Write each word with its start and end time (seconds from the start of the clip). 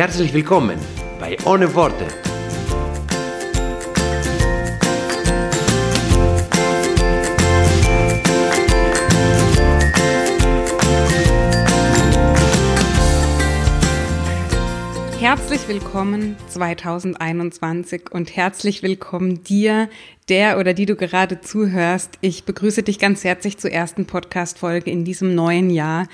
Herzlich 0.00 0.32
willkommen 0.32 0.78
bei 1.18 1.36
Ohne 1.44 1.74
Worte. 1.74 2.06
Herzlich 15.18 15.68
willkommen 15.68 16.34
2021 16.48 18.10
und 18.10 18.34
herzlich 18.34 18.82
willkommen 18.82 19.44
dir, 19.44 19.90
der 20.30 20.58
oder 20.58 20.72
die 20.72 20.86
du 20.86 20.96
gerade 20.96 21.42
zuhörst. 21.42 22.16
Ich 22.22 22.44
begrüße 22.44 22.82
dich 22.82 22.98
ganz 22.98 23.22
herzlich 23.22 23.58
zur 23.58 23.70
ersten 23.70 24.06
Podcast-Folge 24.06 24.90
in 24.90 25.04
diesem 25.04 25.34
neuen 25.34 25.68
Jahr, 25.68 26.06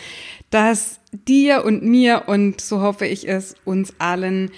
das 0.50 0.98
dir 1.24 1.64
und 1.64 1.82
mir 1.82 2.24
und 2.26 2.60
so 2.60 2.80
hoffe 2.80 3.06
ich 3.06 3.28
es 3.28 3.54
uns 3.64 3.94
allen 3.98 4.50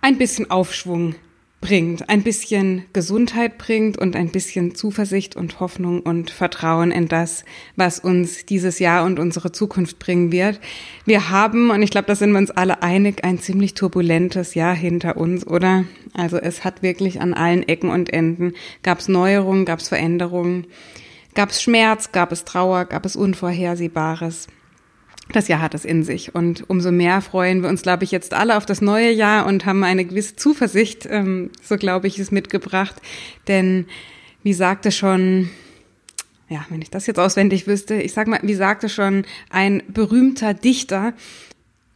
ein 0.00 0.18
bisschen 0.18 0.50
Aufschwung 0.50 1.14
bringt, 1.60 2.08
ein 2.08 2.22
bisschen 2.22 2.84
Gesundheit 2.92 3.58
bringt 3.58 3.98
und 3.98 4.14
ein 4.14 4.30
bisschen 4.30 4.76
Zuversicht 4.76 5.34
und 5.34 5.58
Hoffnung 5.58 6.00
und 6.00 6.30
Vertrauen 6.30 6.92
in 6.92 7.08
das, 7.08 7.44
was 7.74 7.98
uns 7.98 8.46
dieses 8.46 8.78
Jahr 8.78 9.04
und 9.04 9.18
unsere 9.18 9.50
Zukunft 9.50 9.98
bringen 9.98 10.30
wird. 10.30 10.60
Wir 11.04 11.30
haben, 11.30 11.70
und 11.70 11.82
ich 11.82 11.90
glaube, 11.90 12.06
da 12.06 12.14
sind 12.14 12.30
wir 12.30 12.38
uns 12.38 12.52
alle 12.52 12.82
einig, 12.82 13.24
ein 13.24 13.40
ziemlich 13.40 13.74
turbulentes 13.74 14.54
Jahr 14.54 14.74
hinter 14.74 15.16
uns, 15.16 15.44
oder? 15.46 15.84
Also 16.14 16.36
es 16.36 16.62
hat 16.62 16.82
wirklich 16.82 17.20
an 17.20 17.34
allen 17.34 17.66
Ecken 17.66 17.90
und 17.90 18.12
Enden, 18.12 18.52
gab 18.84 19.00
es 19.00 19.08
Neuerungen, 19.08 19.64
gab 19.64 19.80
es 19.80 19.88
Veränderungen, 19.88 20.68
gab 21.34 21.50
es 21.50 21.60
Schmerz, 21.60 22.12
gab 22.12 22.30
es 22.30 22.44
Trauer, 22.44 22.84
gab 22.84 23.04
es 23.04 23.16
Unvorhersehbares 23.16 24.46
das 25.32 25.48
Jahr 25.48 25.60
hat 25.60 25.74
es 25.74 25.84
in 25.84 26.02
sich. 26.02 26.34
Und 26.34 26.68
umso 26.68 26.90
mehr 26.90 27.20
freuen 27.20 27.62
wir 27.62 27.68
uns, 27.68 27.82
glaube 27.82 28.04
ich, 28.04 28.10
jetzt 28.10 28.34
alle 28.34 28.56
auf 28.56 28.66
das 28.66 28.80
neue 28.80 29.10
Jahr 29.10 29.46
und 29.46 29.66
haben 29.66 29.84
eine 29.84 30.04
gewisse 30.04 30.36
Zuversicht, 30.36 31.06
ähm, 31.10 31.50
so 31.62 31.76
glaube 31.76 32.06
ich, 32.06 32.18
es 32.18 32.30
mitgebracht. 32.30 32.96
Denn 33.46 33.86
wie 34.42 34.54
sagte 34.54 34.90
schon, 34.90 35.50
ja, 36.48 36.64
wenn 36.70 36.80
ich 36.80 36.90
das 36.90 37.06
jetzt 37.06 37.18
auswendig 37.18 37.66
wüsste, 37.66 37.94
ich 37.94 38.12
sag 38.12 38.26
mal, 38.26 38.40
wie 38.42 38.54
sagte 38.54 38.88
schon 38.88 39.24
ein 39.50 39.82
berühmter 39.88 40.54
Dichter, 40.54 41.12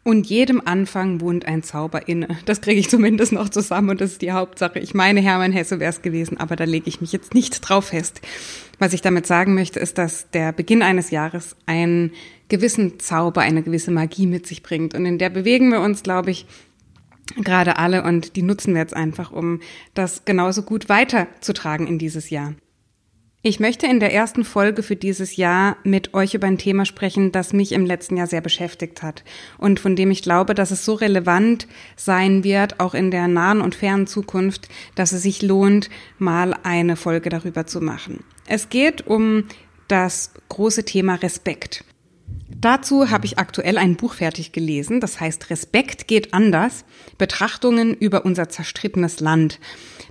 und 0.04 0.26
jedem 0.26 0.60
Anfang 0.64 1.20
wohnt 1.20 1.46
ein 1.46 1.62
Zauber 1.62 2.08
inne. 2.08 2.28
Das 2.44 2.60
kriege 2.60 2.80
ich 2.80 2.90
zumindest 2.90 3.32
noch 3.32 3.48
zusammen 3.48 3.90
und 3.90 4.00
das 4.00 4.12
ist 4.12 4.22
die 4.22 4.32
Hauptsache. 4.32 4.78
Ich 4.80 4.94
meine, 4.94 5.20
Hermann 5.20 5.52
Hesse 5.52 5.78
wäre 5.78 5.90
es 5.90 6.02
gewesen, 6.02 6.38
aber 6.38 6.56
da 6.56 6.64
lege 6.64 6.88
ich 6.88 7.00
mich 7.00 7.12
jetzt 7.12 7.34
nicht 7.34 7.60
drauf 7.60 7.86
fest. 7.86 8.20
Was 8.78 8.92
ich 8.92 9.00
damit 9.00 9.26
sagen 9.26 9.54
möchte, 9.54 9.78
ist, 9.78 9.98
dass 9.98 10.28
der 10.30 10.52
Beginn 10.52 10.82
eines 10.82 11.10
Jahres 11.10 11.54
einen 11.66 12.12
gewissen 12.48 12.98
Zauber, 12.98 13.42
eine 13.42 13.62
gewisse 13.62 13.92
Magie 13.92 14.26
mit 14.26 14.46
sich 14.46 14.62
bringt. 14.62 14.94
Und 14.94 15.06
in 15.06 15.18
der 15.18 15.30
bewegen 15.30 15.70
wir 15.70 15.80
uns, 15.80 16.02
glaube 16.02 16.32
ich, 16.32 16.46
gerade 17.36 17.78
alle 17.78 18.02
und 18.02 18.34
die 18.36 18.42
nutzen 18.42 18.74
wir 18.74 18.80
jetzt 18.80 18.94
einfach, 18.94 19.30
um 19.30 19.60
das 19.94 20.24
genauso 20.24 20.62
gut 20.62 20.88
weiterzutragen 20.88 21.86
in 21.86 21.98
dieses 21.98 22.30
Jahr. 22.30 22.54
Ich 23.44 23.58
möchte 23.58 23.88
in 23.88 23.98
der 23.98 24.14
ersten 24.14 24.44
Folge 24.44 24.84
für 24.84 24.94
dieses 24.94 25.34
Jahr 25.34 25.76
mit 25.82 26.14
euch 26.14 26.34
über 26.34 26.46
ein 26.46 26.58
Thema 26.58 26.84
sprechen, 26.84 27.32
das 27.32 27.52
mich 27.52 27.72
im 27.72 27.84
letzten 27.84 28.16
Jahr 28.16 28.28
sehr 28.28 28.40
beschäftigt 28.40 29.02
hat 29.02 29.24
und 29.58 29.80
von 29.80 29.96
dem 29.96 30.12
ich 30.12 30.22
glaube, 30.22 30.54
dass 30.54 30.70
es 30.70 30.84
so 30.84 30.94
relevant 30.94 31.66
sein 31.96 32.44
wird, 32.44 32.78
auch 32.78 32.94
in 32.94 33.10
der 33.10 33.26
nahen 33.26 33.60
und 33.60 33.74
fernen 33.74 34.06
Zukunft, 34.06 34.68
dass 34.94 35.10
es 35.10 35.22
sich 35.22 35.42
lohnt, 35.42 35.90
mal 36.18 36.54
eine 36.62 36.94
Folge 36.94 37.30
darüber 37.30 37.66
zu 37.66 37.80
machen. 37.80 38.22
Es 38.46 38.68
geht 38.68 39.08
um 39.08 39.48
das 39.88 40.30
große 40.48 40.84
Thema 40.84 41.16
Respekt. 41.16 41.84
Dazu 42.62 43.10
habe 43.10 43.26
ich 43.26 43.40
aktuell 43.40 43.76
ein 43.76 43.96
Buch 43.96 44.14
fertig 44.14 44.52
gelesen, 44.52 45.00
das 45.00 45.18
heißt 45.18 45.50
Respekt 45.50 46.06
geht 46.06 46.32
anders, 46.32 46.84
Betrachtungen 47.18 47.92
über 47.92 48.24
unser 48.24 48.48
zerstrittenes 48.48 49.18
Land. 49.18 49.58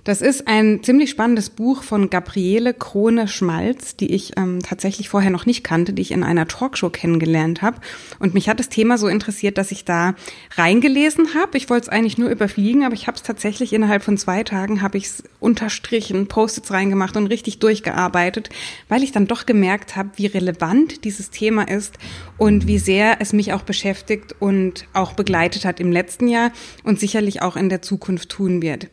Das 0.04 0.20
ist 0.20 0.48
ein 0.48 0.82
ziemlich 0.82 1.10
spannendes 1.10 1.48
Buch 1.48 1.84
von 1.84 2.10
Gabriele 2.10 2.74
Krone 2.74 3.28
Schmalz, 3.28 3.96
die 3.96 4.12
ich 4.12 4.32
ähm, 4.36 4.58
tatsächlich 4.60 5.08
vorher 5.08 5.30
noch 5.30 5.46
nicht 5.46 5.62
kannte, 5.62 5.92
die 5.92 6.02
ich 6.02 6.10
in 6.10 6.24
einer 6.24 6.48
Talkshow 6.48 6.90
kennengelernt 6.90 7.62
habe. 7.62 7.80
Und 8.18 8.34
mich 8.34 8.48
hat 8.48 8.58
das 8.58 8.68
Thema 8.68 8.98
so 8.98 9.06
interessiert, 9.06 9.58
dass 9.58 9.70
ich 9.70 9.84
da 9.84 10.14
reingelesen 10.56 11.34
habe. 11.34 11.56
Ich 11.56 11.70
wollte 11.70 11.84
es 11.84 11.88
eigentlich 11.88 12.18
nur 12.18 12.30
überfliegen, 12.30 12.84
aber 12.84 12.94
ich 12.94 13.06
habe 13.06 13.16
es 13.16 13.22
tatsächlich 13.22 13.72
innerhalb 13.72 14.02
von 14.02 14.18
zwei 14.18 14.42
Tagen 14.42 14.82
habe 14.82 14.98
ich 14.98 15.04
es 15.04 15.24
unterstrichen, 15.38 16.26
Post-its 16.26 16.72
reingemacht 16.72 17.16
und 17.16 17.28
richtig 17.28 17.60
durchgearbeitet, 17.60 18.50
weil 18.88 19.04
ich 19.04 19.12
dann 19.12 19.28
doch 19.28 19.46
gemerkt 19.46 19.94
habe, 19.94 20.10
wie 20.16 20.26
relevant 20.26 21.04
dieses 21.04 21.30
Thema 21.30 21.62
ist 21.62 21.96
und 22.42 22.66
wie 22.66 22.80
sehr 22.80 23.18
es 23.20 23.32
mich 23.32 23.52
auch 23.52 23.62
beschäftigt 23.62 24.34
und 24.40 24.88
auch 24.94 25.12
begleitet 25.12 25.64
hat 25.64 25.78
im 25.78 25.92
letzten 25.92 26.26
Jahr 26.26 26.50
und 26.82 26.98
sicherlich 26.98 27.40
auch 27.40 27.54
in 27.54 27.68
der 27.68 27.82
Zukunft 27.82 28.30
tun 28.30 28.60
wird. 28.60 28.88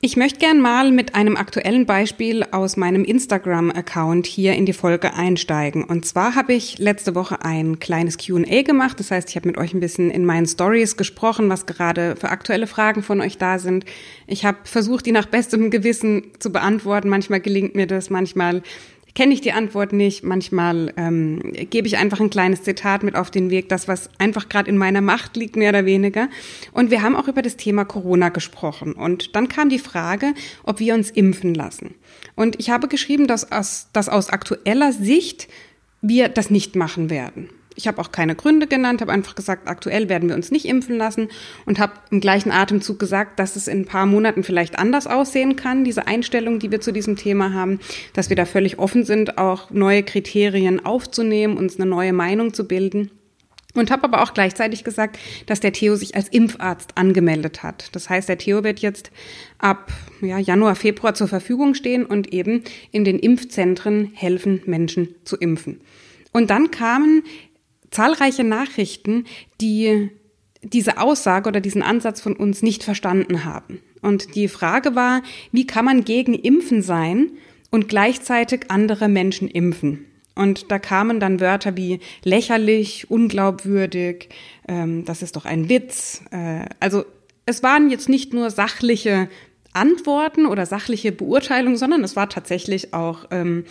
Ich 0.00 0.16
möchte 0.16 0.38
gern 0.38 0.60
mal 0.60 0.92
mit 0.92 1.16
einem 1.16 1.36
aktuellen 1.36 1.84
Beispiel 1.84 2.44
aus 2.52 2.76
meinem 2.76 3.02
Instagram-Account 3.02 4.24
hier 4.24 4.54
in 4.54 4.66
die 4.66 4.72
Folge 4.72 5.14
einsteigen. 5.14 5.82
Und 5.82 6.06
zwar 6.06 6.36
habe 6.36 6.52
ich 6.52 6.78
letzte 6.78 7.16
Woche 7.16 7.44
ein 7.44 7.80
kleines 7.80 8.18
QA 8.18 8.62
gemacht. 8.62 9.00
Das 9.00 9.10
heißt, 9.10 9.28
ich 9.28 9.36
habe 9.36 9.48
mit 9.48 9.58
euch 9.58 9.74
ein 9.74 9.80
bisschen 9.80 10.12
in 10.12 10.24
meinen 10.24 10.46
Stories 10.46 10.96
gesprochen, 10.96 11.50
was 11.50 11.66
gerade 11.66 12.14
für 12.14 12.28
aktuelle 12.28 12.68
Fragen 12.68 13.02
von 13.02 13.20
euch 13.20 13.36
da 13.36 13.58
sind. 13.58 13.84
Ich 14.28 14.44
habe 14.44 14.58
versucht, 14.62 15.06
die 15.06 15.12
nach 15.12 15.26
bestem 15.26 15.70
Gewissen 15.70 16.22
zu 16.38 16.52
beantworten. 16.52 17.08
Manchmal 17.08 17.40
gelingt 17.40 17.74
mir 17.74 17.88
das, 17.88 18.10
manchmal 18.10 18.62
kenne 19.14 19.34
ich 19.34 19.40
die 19.40 19.52
Antwort 19.52 19.92
nicht. 19.92 20.24
Manchmal 20.24 20.92
ähm, 20.96 21.52
gebe 21.52 21.86
ich 21.86 21.98
einfach 21.98 22.20
ein 22.20 22.30
kleines 22.30 22.62
Zitat 22.62 23.02
mit 23.02 23.14
auf 23.14 23.30
den 23.30 23.50
Weg, 23.50 23.68
das, 23.68 23.88
was 23.88 24.10
einfach 24.18 24.48
gerade 24.48 24.70
in 24.70 24.78
meiner 24.78 25.00
Macht 25.00 25.36
liegt, 25.36 25.56
mehr 25.56 25.70
oder 25.70 25.84
weniger. 25.84 26.28
Und 26.72 26.90
wir 26.90 27.02
haben 27.02 27.16
auch 27.16 27.28
über 27.28 27.42
das 27.42 27.56
Thema 27.56 27.84
Corona 27.84 28.28
gesprochen. 28.28 28.92
Und 28.92 29.34
dann 29.36 29.48
kam 29.48 29.68
die 29.68 29.78
Frage, 29.78 30.34
ob 30.64 30.80
wir 30.80 30.94
uns 30.94 31.10
impfen 31.10 31.54
lassen. 31.54 31.94
Und 32.36 32.58
ich 32.58 32.70
habe 32.70 32.88
geschrieben, 32.88 33.26
dass 33.26 33.50
aus, 33.52 33.88
dass 33.92 34.08
aus 34.08 34.30
aktueller 34.30 34.92
Sicht 34.92 35.48
wir 36.00 36.28
das 36.28 36.50
nicht 36.50 36.76
machen 36.76 37.10
werden. 37.10 37.50
Ich 37.80 37.88
habe 37.88 37.98
auch 37.98 38.12
keine 38.12 38.34
Gründe 38.34 38.66
genannt, 38.66 39.00
habe 39.00 39.10
einfach 39.10 39.34
gesagt, 39.34 39.66
aktuell 39.66 40.10
werden 40.10 40.28
wir 40.28 40.36
uns 40.36 40.50
nicht 40.50 40.66
impfen 40.66 40.98
lassen 40.98 41.28
und 41.64 41.78
habe 41.78 41.94
im 42.10 42.20
gleichen 42.20 42.52
Atemzug 42.52 42.98
gesagt, 42.98 43.38
dass 43.38 43.56
es 43.56 43.68
in 43.68 43.80
ein 43.80 43.84
paar 43.86 44.04
Monaten 44.04 44.44
vielleicht 44.44 44.78
anders 44.78 45.06
aussehen 45.06 45.56
kann, 45.56 45.82
diese 45.82 46.06
Einstellung, 46.06 46.58
die 46.58 46.70
wir 46.70 46.82
zu 46.82 46.92
diesem 46.92 47.16
Thema 47.16 47.54
haben, 47.54 47.80
dass 48.12 48.28
wir 48.28 48.36
da 48.36 48.44
völlig 48.44 48.78
offen 48.78 49.04
sind, 49.04 49.38
auch 49.38 49.70
neue 49.70 50.02
Kriterien 50.02 50.84
aufzunehmen, 50.84 51.56
uns 51.56 51.80
eine 51.80 51.88
neue 51.88 52.12
Meinung 52.12 52.52
zu 52.52 52.68
bilden. 52.68 53.10
Und 53.72 53.90
habe 53.90 54.04
aber 54.04 54.22
auch 54.22 54.34
gleichzeitig 54.34 54.84
gesagt, 54.84 55.18
dass 55.46 55.60
der 55.60 55.72
Theo 55.72 55.94
sich 55.94 56.16
als 56.16 56.28
Impfarzt 56.28 56.98
angemeldet 56.98 57.62
hat. 57.62 57.88
Das 57.92 58.10
heißt, 58.10 58.28
der 58.28 58.36
Theo 58.36 58.64
wird 58.64 58.80
jetzt 58.80 59.10
ab 59.58 59.90
ja, 60.20 60.38
Januar, 60.38 60.74
Februar 60.74 61.14
zur 61.14 61.28
Verfügung 61.28 61.74
stehen 61.74 62.04
und 62.04 62.32
eben 62.32 62.64
in 62.90 63.04
den 63.04 63.18
Impfzentren 63.18 64.10
helfen, 64.12 64.60
Menschen 64.66 65.14
zu 65.24 65.36
impfen. 65.36 65.80
Und 66.32 66.50
dann 66.50 66.70
kamen 66.70 67.22
zahlreiche 67.90 68.44
Nachrichten, 68.44 69.24
die 69.60 70.10
diese 70.62 70.98
Aussage 70.98 71.48
oder 71.48 71.60
diesen 71.60 71.82
Ansatz 71.82 72.20
von 72.20 72.36
uns 72.36 72.62
nicht 72.62 72.84
verstanden 72.84 73.44
haben. 73.44 73.80
Und 74.02 74.34
die 74.34 74.48
Frage 74.48 74.94
war, 74.94 75.22
wie 75.52 75.66
kann 75.66 75.84
man 75.84 76.04
gegen 76.04 76.34
Impfen 76.34 76.82
sein 76.82 77.32
und 77.70 77.88
gleichzeitig 77.88 78.64
andere 78.68 79.08
Menschen 79.08 79.48
impfen? 79.48 80.06
Und 80.34 80.70
da 80.70 80.78
kamen 80.78 81.20
dann 81.20 81.40
Wörter 81.40 81.76
wie 81.76 82.00
lächerlich, 82.24 83.10
unglaubwürdig, 83.10 84.28
ähm, 84.68 85.04
das 85.04 85.22
ist 85.22 85.36
doch 85.36 85.44
ein 85.44 85.68
Witz. 85.68 86.22
Äh, 86.30 86.66
also 86.78 87.04
es 87.46 87.62
waren 87.62 87.90
jetzt 87.90 88.08
nicht 88.08 88.32
nur 88.32 88.50
sachliche 88.50 89.28
Antworten 89.72 90.46
oder 90.46 90.66
sachliche 90.66 91.12
Beurteilungen, 91.12 91.76
sondern 91.76 92.02
es 92.02 92.16
war 92.16 92.28
tatsächlich 92.28 92.94
auch 92.94 93.26
ähm, 93.30 93.64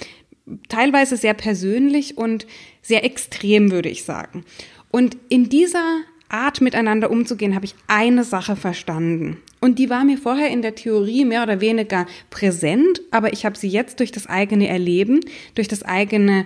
teilweise 0.68 1.18
sehr 1.18 1.34
persönlich 1.34 2.18
und 2.18 2.48
sehr 2.82 3.04
extrem, 3.04 3.72
würde 3.72 3.90
ich 3.90 4.04
sagen. 4.04 4.46
Und 4.92 5.18
in 5.30 5.50
dieser 5.50 6.02
Art 6.30 6.62
miteinander 6.62 7.10
umzugehen, 7.10 7.56
habe 7.56 7.66
ich 7.66 7.76
eine 7.88 8.24
Sache 8.24 8.56
verstanden. 8.56 9.38
Und 9.60 9.80
die 9.80 9.90
war 9.90 10.04
mir 10.04 10.18
vorher 10.18 10.50
in 10.50 10.62
der 10.62 10.76
Theorie 10.76 11.26
mehr 11.26 11.44
oder 11.44 11.60
weniger 11.60 12.06
präsent, 12.30 13.02
aber 13.12 13.34
ich 13.34 13.46
habe 13.46 13.58
sie 13.58 13.68
jetzt 13.68 14.00
durch 14.00 14.12
das 14.12 14.28
eigene 14.28 14.68
Erleben, 14.68 15.22
durch 15.56 15.68
das 15.68 15.84
eigene, 15.84 16.46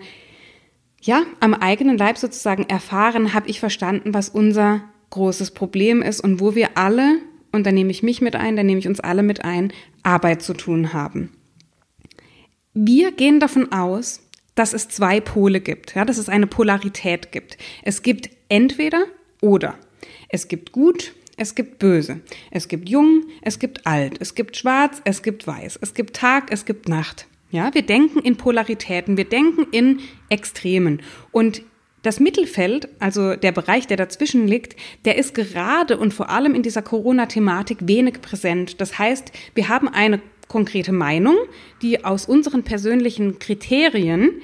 ja, 1.02 1.24
am 1.42 1.54
eigenen 1.54 1.98
Leib 1.98 2.18
sozusagen 2.18 2.64
erfahren, 2.64 3.34
habe 3.34 3.50
ich 3.50 3.60
verstanden, 3.60 4.14
was 4.14 4.30
unser 4.30 4.82
großes 5.10 5.52
Problem 5.52 6.02
ist 6.02 6.22
und 6.22 6.40
wo 6.40 6.56
wir 6.56 6.78
alle, 6.78 7.20
und 7.52 7.68
da 7.68 7.72
nehme 7.72 7.92
ich 7.92 8.02
mich 8.02 8.22
mit 8.22 8.36
ein, 8.36 8.56
da 8.56 8.64
nehme 8.64 8.80
ich 8.80 8.88
uns 8.88 9.00
alle 9.00 9.22
mit 9.22 9.46
ein, 9.46 9.72
Arbeit 10.02 10.42
zu 10.42 10.54
tun 10.54 10.94
haben. 10.94 11.30
Wir 12.74 13.12
gehen 13.12 13.40
davon 13.40 13.72
aus, 13.72 14.22
dass 14.56 14.74
es 14.74 14.90
zwei 14.90 15.20
Pole 15.20 15.62
gibt, 15.62 15.96
ja, 15.96 16.06
dass 16.06 16.18
es 16.18 16.30
eine 16.30 16.48
Polarität 16.48 17.32
gibt. 17.32 17.58
Es 17.84 18.02
gibt 18.02 18.30
entweder 18.50 19.06
oder. 19.42 19.76
Es 20.30 20.48
gibt 20.48 20.72
gut, 20.72 21.14
es 21.38 21.56
gibt 21.56 21.80
böse. 21.80 22.22
Es 22.52 22.68
gibt 22.68 22.90
jung, 22.90 23.26
es 23.42 23.60
gibt 23.60 23.86
alt. 23.86 24.18
Es 24.20 24.36
gibt 24.36 24.58
schwarz, 24.58 25.02
es 25.06 25.22
gibt 25.24 25.46
weiß. 25.46 25.80
Es 25.82 25.94
gibt 25.94 26.16
Tag, 26.16 26.52
es 26.52 26.66
gibt 26.66 26.88
Nacht. 26.88 27.28
Ja, 27.52 27.74
wir 27.74 27.84
denken 27.84 28.20
in 28.20 28.38
Polaritäten, 28.38 29.18
wir 29.18 29.26
denken 29.26 29.68
in 29.72 30.00
Extremen. 30.30 31.02
Und 31.32 31.62
das 32.02 32.20
Mittelfeld, 32.20 32.90
also 33.00 33.36
der 33.36 33.52
Bereich, 33.52 33.88
der 33.88 33.98
dazwischen 33.98 34.48
liegt, 34.48 34.76
der 35.06 35.18
ist 35.18 35.34
gerade 35.34 35.98
und 35.98 36.14
vor 36.14 36.30
allem 36.30 36.54
in 36.54 36.64
dieser 36.64 36.82
Corona-Thematik 36.82 37.78
wenig 37.82 38.22
präsent. 38.22 38.82
Das 38.82 39.00
heißt, 39.00 39.32
wir 39.56 39.70
haben 39.70 39.88
eine 39.88 40.20
konkrete 40.54 40.92
Meinung, 40.92 41.36
die 41.82 42.06
aus 42.06 42.28
unseren 42.28 42.62
persönlichen 42.62 43.40
Kriterien 43.40 44.40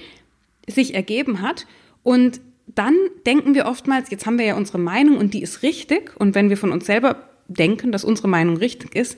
sich 0.68 0.96
ergeben 0.96 1.42
hat 1.42 1.68
und 2.02 2.42
dann 2.66 2.96
denken 3.28 3.54
wir 3.54 3.68
oftmals, 3.68 4.10
jetzt 4.10 4.26
haben 4.26 4.40
wir 4.40 4.46
ja 4.46 4.58
unsere 4.58 4.80
Meinung 4.80 5.18
und 5.18 5.36
die 5.36 5.44
ist 5.44 5.62
richtig 5.62 6.16
und 6.20 6.34
wenn 6.34 6.50
wir 6.50 6.58
von 6.58 6.72
uns 6.72 6.88
selber 6.88 7.30
denken, 7.48 7.92
dass 7.92 8.04
unsere 8.04 8.28
Meinung 8.28 8.58
richtig 8.58 8.96
ist, 8.96 9.18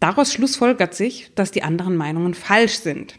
daraus 0.00 0.32
schlussfolgert 0.32 0.94
sich, 0.94 1.30
dass 1.36 1.52
die 1.52 1.62
anderen 1.62 1.96
Meinungen 1.96 2.34
falsch 2.34 2.80
sind. 2.80 3.14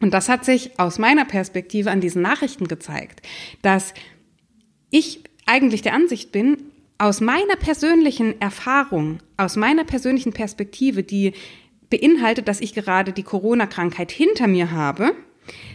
Und 0.00 0.12
das 0.12 0.28
hat 0.28 0.44
sich 0.44 0.80
aus 0.80 0.98
meiner 0.98 1.24
Perspektive 1.24 1.92
an 1.92 2.00
diesen 2.00 2.22
Nachrichten 2.22 2.66
gezeigt, 2.66 3.22
dass 3.62 3.94
ich 4.90 5.22
eigentlich 5.46 5.82
der 5.82 5.94
Ansicht 5.94 6.32
bin, 6.32 6.56
aus 6.98 7.20
meiner 7.20 7.56
persönlichen 7.56 8.40
Erfahrung, 8.40 9.18
aus 9.36 9.56
meiner 9.56 9.84
persönlichen 9.84 10.32
Perspektive, 10.32 11.04
die 11.04 11.34
beinhaltet, 11.92 12.48
dass 12.48 12.60
ich 12.60 12.72
gerade 12.72 13.12
die 13.12 13.22
Corona-Krankheit 13.22 14.10
hinter 14.10 14.48
mir 14.48 14.70
habe, 14.70 15.14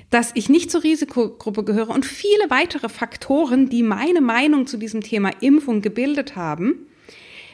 dass 0.09 0.31
ich 0.33 0.49
nicht 0.49 0.71
zur 0.71 0.83
Risikogruppe 0.83 1.63
gehöre 1.63 1.91
und 1.91 2.05
viele 2.05 2.49
weitere 2.49 2.89
Faktoren, 2.89 3.69
die 3.69 3.83
meine 3.83 4.19
Meinung 4.19 4.65
zu 4.65 4.77
diesem 4.77 5.01
Thema 5.01 5.29
Impfung 5.41 5.81
gebildet 5.81 6.35
haben 6.35 6.87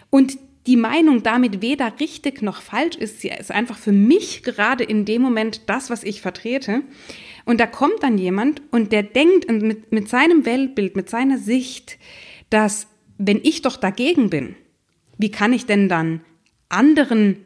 und 0.09 0.37
die 0.65 0.77
Meinung 0.77 1.23
damit 1.23 1.61
weder 1.61 1.99
richtig 1.99 2.41
noch 2.41 2.61
falsch 2.61 2.95
ist. 2.95 3.19
Sie 3.19 3.27
ist 3.27 3.51
einfach 3.51 3.77
für 3.77 3.91
mich 3.91 4.43
gerade 4.43 4.85
in 4.85 5.03
dem 5.03 5.21
Moment 5.21 5.63
das, 5.65 5.89
was 5.89 6.05
ich 6.05 6.21
vertrete. 6.21 6.83
Und 7.43 7.59
da 7.59 7.67
kommt 7.67 8.01
dann 8.01 8.17
jemand 8.17 8.61
und 8.71 8.93
der 8.93 9.03
denkt 9.03 9.51
mit, 9.51 9.91
mit 9.91 10.07
seinem 10.07 10.45
Weltbild, 10.45 10.95
mit 10.95 11.09
seiner 11.09 11.37
Sicht, 11.37 11.97
dass 12.49 12.87
wenn 13.17 13.41
ich 13.43 13.61
doch 13.61 13.75
dagegen 13.75 14.29
bin, 14.29 14.55
wie 15.17 15.31
kann 15.31 15.51
ich 15.51 15.65
denn 15.65 15.89
dann 15.89 16.21
anderen 16.69 17.45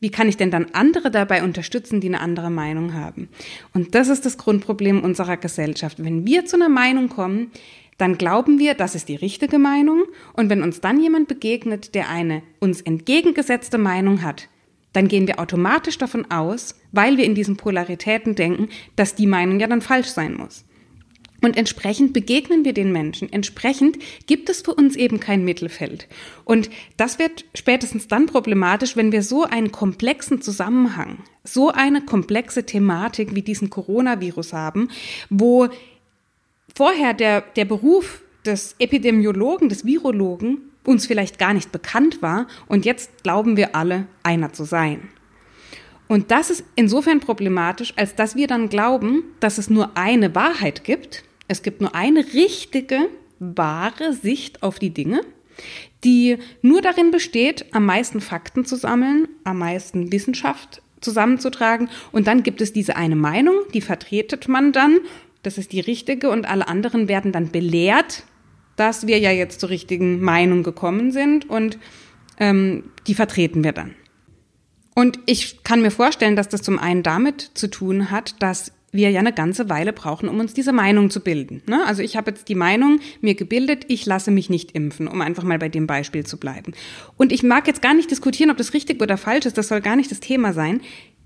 wie 0.00 0.10
kann 0.10 0.28
ich 0.28 0.36
denn 0.36 0.50
dann 0.50 0.66
andere 0.72 1.10
dabei 1.10 1.42
unterstützen, 1.42 2.00
die 2.00 2.08
eine 2.08 2.20
andere 2.20 2.50
Meinung 2.50 2.94
haben? 2.94 3.28
Und 3.74 3.94
das 3.94 4.08
ist 4.08 4.24
das 4.24 4.38
Grundproblem 4.38 5.02
unserer 5.02 5.36
Gesellschaft. 5.36 6.02
Wenn 6.02 6.26
wir 6.26 6.44
zu 6.44 6.56
einer 6.56 6.68
Meinung 6.68 7.08
kommen, 7.08 7.50
dann 7.96 8.16
glauben 8.16 8.60
wir, 8.60 8.74
das 8.74 8.94
ist 8.94 9.08
die 9.08 9.16
richtige 9.16 9.58
Meinung. 9.58 10.04
Und 10.34 10.50
wenn 10.50 10.62
uns 10.62 10.80
dann 10.80 11.00
jemand 11.00 11.26
begegnet, 11.26 11.96
der 11.96 12.08
eine 12.08 12.42
uns 12.60 12.80
entgegengesetzte 12.80 13.76
Meinung 13.76 14.22
hat, 14.22 14.48
dann 14.92 15.08
gehen 15.08 15.26
wir 15.26 15.40
automatisch 15.40 15.98
davon 15.98 16.30
aus, 16.30 16.76
weil 16.92 17.16
wir 17.16 17.24
in 17.24 17.34
diesen 17.34 17.56
Polaritäten 17.56 18.34
denken, 18.36 18.68
dass 18.96 19.14
die 19.14 19.26
Meinung 19.26 19.60
ja 19.60 19.66
dann 19.66 19.82
falsch 19.82 20.08
sein 20.08 20.34
muss. 20.34 20.64
Und 21.40 21.56
entsprechend 21.56 22.12
begegnen 22.12 22.64
wir 22.64 22.72
den 22.72 22.90
Menschen. 22.90 23.32
Entsprechend 23.32 23.98
gibt 24.26 24.48
es 24.48 24.62
für 24.62 24.74
uns 24.74 24.96
eben 24.96 25.20
kein 25.20 25.44
Mittelfeld. 25.44 26.08
Und 26.44 26.68
das 26.96 27.20
wird 27.20 27.44
spätestens 27.54 28.08
dann 28.08 28.26
problematisch, 28.26 28.96
wenn 28.96 29.12
wir 29.12 29.22
so 29.22 29.44
einen 29.44 29.70
komplexen 29.70 30.42
Zusammenhang, 30.42 31.18
so 31.44 31.70
eine 31.70 32.02
komplexe 32.02 32.66
Thematik 32.66 33.36
wie 33.36 33.42
diesen 33.42 33.70
Coronavirus 33.70 34.52
haben, 34.52 34.88
wo 35.30 35.68
vorher 36.74 37.14
der, 37.14 37.42
der 37.42 37.64
Beruf 37.64 38.22
des 38.44 38.74
Epidemiologen, 38.80 39.68
des 39.68 39.84
Virologen 39.84 40.58
uns 40.84 41.06
vielleicht 41.06 41.38
gar 41.38 41.54
nicht 41.54 41.70
bekannt 41.70 42.22
war 42.22 42.46
und 42.66 42.84
jetzt 42.84 43.22
glauben 43.22 43.56
wir 43.56 43.76
alle, 43.76 44.06
einer 44.22 44.52
zu 44.52 44.64
sein. 44.64 45.08
Und 46.08 46.30
das 46.30 46.48
ist 46.50 46.64
insofern 46.74 47.20
problematisch, 47.20 47.92
als 47.96 48.14
dass 48.14 48.34
wir 48.34 48.46
dann 48.46 48.70
glauben, 48.70 49.24
dass 49.40 49.58
es 49.58 49.68
nur 49.68 49.96
eine 49.96 50.34
Wahrheit 50.34 50.82
gibt, 50.82 51.24
es 51.48 51.62
gibt 51.62 51.80
nur 51.80 51.94
eine 51.94 52.24
richtige, 52.34 53.08
wahre 53.38 54.12
Sicht 54.12 54.62
auf 54.62 54.78
die 54.78 54.90
Dinge, 54.90 55.20
die 56.04 56.38
nur 56.62 56.82
darin 56.82 57.10
besteht, 57.10 57.66
am 57.72 57.86
meisten 57.86 58.20
Fakten 58.20 58.64
zu 58.64 58.76
sammeln, 58.76 59.28
am 59.44 59.58
meisten 59.58 60.12
Wissenschaft 60.12 60.82
zusammenzutragen 61.00 61.88
und 62.12 62.26
dann 62.26 62.42
gibt 62.42 62.60
es 62.60 62.72
diese 62.72 62.96
eine 62.96 63.16
Meinung, 63.16 63.54
die 63.72 63.80
vertretet 63.80 64.48
man 64.48 64.72
dann 64.72 64.98
das 65.42 65.58
ist 65.58 65.72
die 65.72 65.80
richtige 65.80 66.30
und 66.30 66.48
alle 66.48 66.68
anderen 66.68 67.08
werden 67.08 67.32
dann 67.32 67.50
belehrt, 67.50 68.24
dass 68.76 69.06
wir 69.06 69.18
ja 69.18 69.30
jetzt 69.30 69.60
zur 69.60 69.70
richtigen 69.70 70.20
Meinung 70.20 70.62
gekommen 70.62 71.10
sind 71.10 71.48
und 71.48 71.78
ähm, 72.38 72.84
die 73.06 73.14
vertreten 73.14 73.64
wir 73.64 73.72
dann. 73.72 73.94
Und 74.94 75.18
ich 75.26 75.62
kann 75.62 75.80
mir 75.80 75.90
vorstellen, 75.90 76.36
dass 76.36 76.48
das 76.48 76.62
zum 76.62 76.78
einen 76.78 77.02
damit 77.02 77.40
zu 77.54 77.70
tun 77.70 78.10
hat, 78.10 78.42
dass 78.42 78.72
wir 78.90 79.10
ja 79.10 79.20
eine 79.20 79.32
ganze 79.32 79.68
Weile 79.68 79.92
brauchen, 79.92 80.28
um 80.28 80.40
uns 80.40 80.54
diese 80.54 80.72
Meinung 80.72 81.10
zu 81.10 81.20
bilden. 81.20 81.62
Ne? 81.66 81.84
Also 81.86 82.02
ich 82.02 82.16
habe 82.16 82.30
jetzt 82.30 82.48
die 82.48 82.54
Meinung 82.54 83.00
mir 83.20 83.34
gebildet, 83.34 83.84
ich 83.88 84.06
lasse 84.06 84.30
mich 84.30 84.48
nicht 84.48 84.72
impfen, 84.72 85.08
um 85.08 85.20
einfach 85.20 85.42
mal 85.42 85.58
bei 85.58 85.68
dem 85.68 85.86
Beispiel 85.86 86.24
zu 86.24 86.38
bleiben. 86.38 86.72
Und 87.16 87.32
ich 87.32 87.42
mag 87.42 87.66
jetzt 87.66 87.82
gar 87.82 87.94
nicht 87.94 88.10
diskutieren, 88.10 88.50
ob 88.50 88.56
das 88.56 88.72
richtig 88.72 89.02
oder 89.02 89.18
falsch 89.18 89.46
ist, 89.46 89.58
das 89.58 89.68
soll 89.68 89.80
gar 89.80 89.96
nicht 89.96 90.10
das 90.10 90.20
Thema 90.20 90.52
sein. 90.52 90.80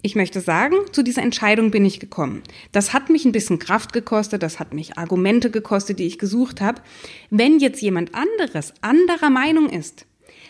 Ich 0.04 0.16
möchte 0.16 0.40
sagen, 0.40 0.74
zu 0.90 1.04
dieser 1.04 1.22
Entscheidung 1.22 1.70
bin 1.70 1.84
ich 1.84 2.00
gekommen. 2.00 2.42
Das 2.72 2.92
hat 2.92 3.08
mich 3.08 3.24
ein 3.24 3.30
bisschen 3.30 3.60
Kraft 3.60 3.92
gekostet, 3.92 4.42
das 4.42 4.58
hat 4.58 4.74
mich 4.74 4.98
Argumente 4.98 5.48
gekostet, 5.48 6.00
die 6.00 6.06
ich 6.06 6.18
gesucht 6.18 6.60
habe. 6.60 6.82
Wenn 7.30 7.60
jetzt 7.60 7.80
jemand 7.80 8.12
anderes 8.12 8.74
anderer 8.80 9.30
Meinung 9.30 9.70
ist, 9.70 10.06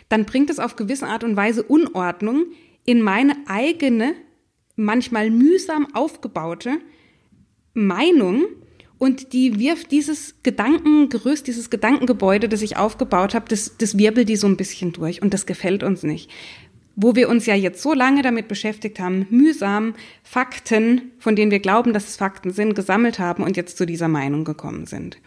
dann 0.09 0.25
bringt 0.25 0.49
es 0.49 0.59
auf 0.59 0.77
gewisse 0.77 1.07
Art 1.07 1.23
und 1.23 1.37
Weise 1.37 1.63
Unordnung 1.63 2.47
in 2.87 3.03
meine 3.03 3.37
eigene, 3.47 4.15
manchmal 4.75 5.31
mühsam 5.31 5.87
aufgebaute 5.95 6.79
Meinung 7.75 8.45
und 8.99 9.33
die 9.33 9.59
wirft 9.59 9.91
dieses 9.91 10.37
Gedankengerüst, 10.43 11.47
dieses 11.47 11.71
Gedankengebäude, 11.71 12.49
das 12.49 12.63
ich 12.63 12.77
aufgebaut 12.77 13.35
habe, 13.35 13.47
das, 13.49 13.77
das 13.79 13.99
wirbelt 13.99 14.29
die 14.29 14.37
so 14.37 14.47
ein 14.47 14.57
bisschen 14.57 14.93
durch 14.93 15.23
und 15.23 15.35
das 15.35 15.47
gefällt 15.47 15.83
uns 15.83 16.03
nicht 16.03 16.31
wo 16.97 17.15
wir 17.15 17.29
uns 17.29 17.47
ja 17.47 17.55
jetzt 17.55 17.83
so 17.83 17.95
lange 17.95 18.23
damit 18.23 18.49
beschäftigt 18.49 19.01
haben, 19.01 19.27
mühsam 19.31 19.95
Fakten, 20.23 21.13
von 21.19 21.37
denen 21.37 21.51
wir 21.51 21.61
glauben, 21.61 21.93
dass 21.93 22.09
es 22.09 22.17
Fakten 22.17 22.51
sind, 22.51 22.75
gesammelt 22.75 23.19
haben 23.19 23.43
und 23.43 23.57
jetzt 23.57 23.79
zu 23.79 23.87
dieser 23.87 24.09
Meinung 24.09 24.45
gekommen 24.45 24.87
sind. 24.87 25.19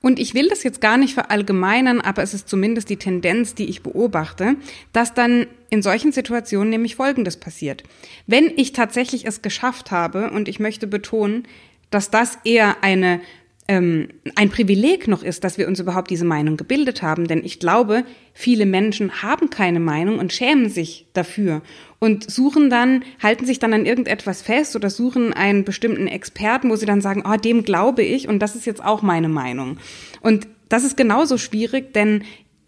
Und 0.00 0.20
ich 0.20 0.34
will 0.34 0.48
das 0.48 0.62
jetzt 0.62 0.80
gar 0.80 0.96
nicht 0.96 1.14
verallgemeinern, 1.14 2.00
aber 2.00 2.22
es 2.22 2.34
ist 2.34 2.48
zumindest 2.48 2.88
die 2.90 2.98
Tendenz, 2.98 3.54
die 3.54 3.68
ich 3.68 3.82
beobachte, 3.82 4.54
dass 4.92 5.14
dann 5.14 5.46
in 5.70 5.82
solchen 5.82 6.12
Situationen 6.12 6.70
nämlich 6.70 6.96
Folgendes 6.96 7.36
passiert. 7.36 7.82
Wenn 8.26 8.52
ich 8.56 8.72
tatsächlich 8.72 9.26
es 9.26 9.42
geschafft 9.42 9.90
habe, 9.90 10.30
und 10.30 10.48
ich 10.48 10.60
möchte 10.60 10.86
betonen, 10.86 11.46
dass 11.90 12.10
das 12.10 12.38
eher 12.44 12.82
eine 12.82 13.20
ähm, 13.68 14.08
ein 14.36 14.50
Privileg 14.50 15.08
noch 15.08 15.22
ist, 15.22 15.42
dass 15.42 15.58
wir 15.58 15.66
uns 15.66 15.80
überhaupt 15.80 16.10
diese 16.10 16.24
Meinung 16.24 16.56
gebildet 16.56 17.02
haben. 17.02 17.26
Denn 17.26 17.44
ich 17.44 17.58
glaube, 17.58 18.04
viele 18.32 18.66
Menschen 18.66 19.22
haben 19.22 19.50
keine 19.50 19.80
Meinung 19.80 20.18
und 20.18 20.32
schämen 20.32 20.68
sich 20.68 21.06
dafür 21.14 21.62
und 21.98 22.30
suchen 22.30 22.70
dann, 22.70 23.02
halten 23.22 23.46
sich 23.46 23.58
dann 23.58 23.72
an 23.72 23.86
irgendetwas 23.86 24.42
fest 24.42 24.76
oder 24.76 24.90
suchen 24.90 25.32
einen 25.32 25.64
bestimmten 25.64 26.06
Experten, 26.06 26.70
wo 26.70 26.76
sie 26.76 26.86
dann 26.86 27.00
sagen, 27.00 27.24
oh, 27.26 27.36
dem 27.36 27.64
glaube 27.64 28.02
ich 28.02 28.28
und 28.28 28.38
das 28.38 28.54
ist 28.54 28.66
jetzt 28.66 28.84
auch 28.84 29.02
meine 29.02 29.28
Meinung. 29.28 29.78
Und 30.20 30.46
das 30.68 30.84
ist 30.84 30.96
genauso 30.96 31.38
schwierig, 31.38 31.92
denn 31.92 32.22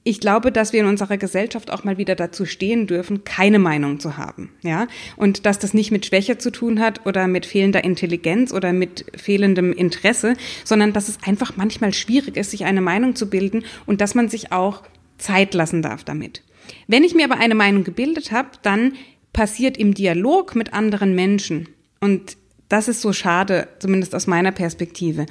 ich 0.05 0.21
glaube, 0.21 0.52
dass 0.52 0.73
wir 0.73 0.81
in 0.81 0.87
unserer 0.87 1.19
Gesellschaft 1.19 1.71
auch 1.71 1.85
mal 1.85 1.99
wieder 1.99 2.14
dazu 2.14 2.47
stehen 2.47 2.87
dürfen, 2.87 3.25
keine 3.25 3.59
Meinung 3.59 4.00
zu 4.00 4.17
haben, 4.17 4.50
ja, 4.62 4.87
und 5.17 5.45
dass 5.45 5.59
das 5.59 5.75
nicht 5.75 5.90
mit 5.90 6.07
Schwäche 6.07 6.38
zu 6.38 6.50
tun 6.50 6.81
hat 6.81 7.05
oder 7.07 7.26
mit 7.26 7.45
fehlender 7.45 7.85
Intelligenz 7.85 8.52
oder 8.52 8.73
mit 8.73 9.05
fehlendem 9.17 9.73
Interesse, 9.73 10.35
sondern 10.64 10.93
dass 10.93 11.09
es 11.09 11.19
einfach 11.26 11.57
manchmal 11.57 11.93
schwierig 11.93 12.37
ist, 12.37 12.52
sich 12.52 12.64
eine 12.64 12.81
Meinung 12.81 13.17
zu 13.17 13.28
bilden 13.28 13.64
und 13.85 14.00
dass 14.00 14.14
man 14.14 14.28
sich 14.28 14.52
auch 14.52 14.83
Zeit 15.19 15.52
lassen 15.52 15.83
darf 15.83 16.05
damit. 16.05 16.43
Wenn 16.87 17.05
ich 17.05 17.14
mir 17.14 17.25
aber 17.25 17.38
eine 17.38 17.55
Meinung 17.55 17.85
gebildet 17.85 18.33
habe, 18.33 18.49
dann 18.62 18.95
passiert 19.33 19.76
im 19.76 19.93
Dialog 19.93 20.55
mit 20.55 20.73
anderen 20.73 21.14
Menschen 21.14 21.69
und 22.00 22.38
das 22.68 22.88
ist 22.88 23.00
so 23.00 23.12
schade, 23.12 23.68
zumindest 23.78 24.14
aus 24.14 24.26
meiner 24.26 24.52
Perspektive, 24.52 25.26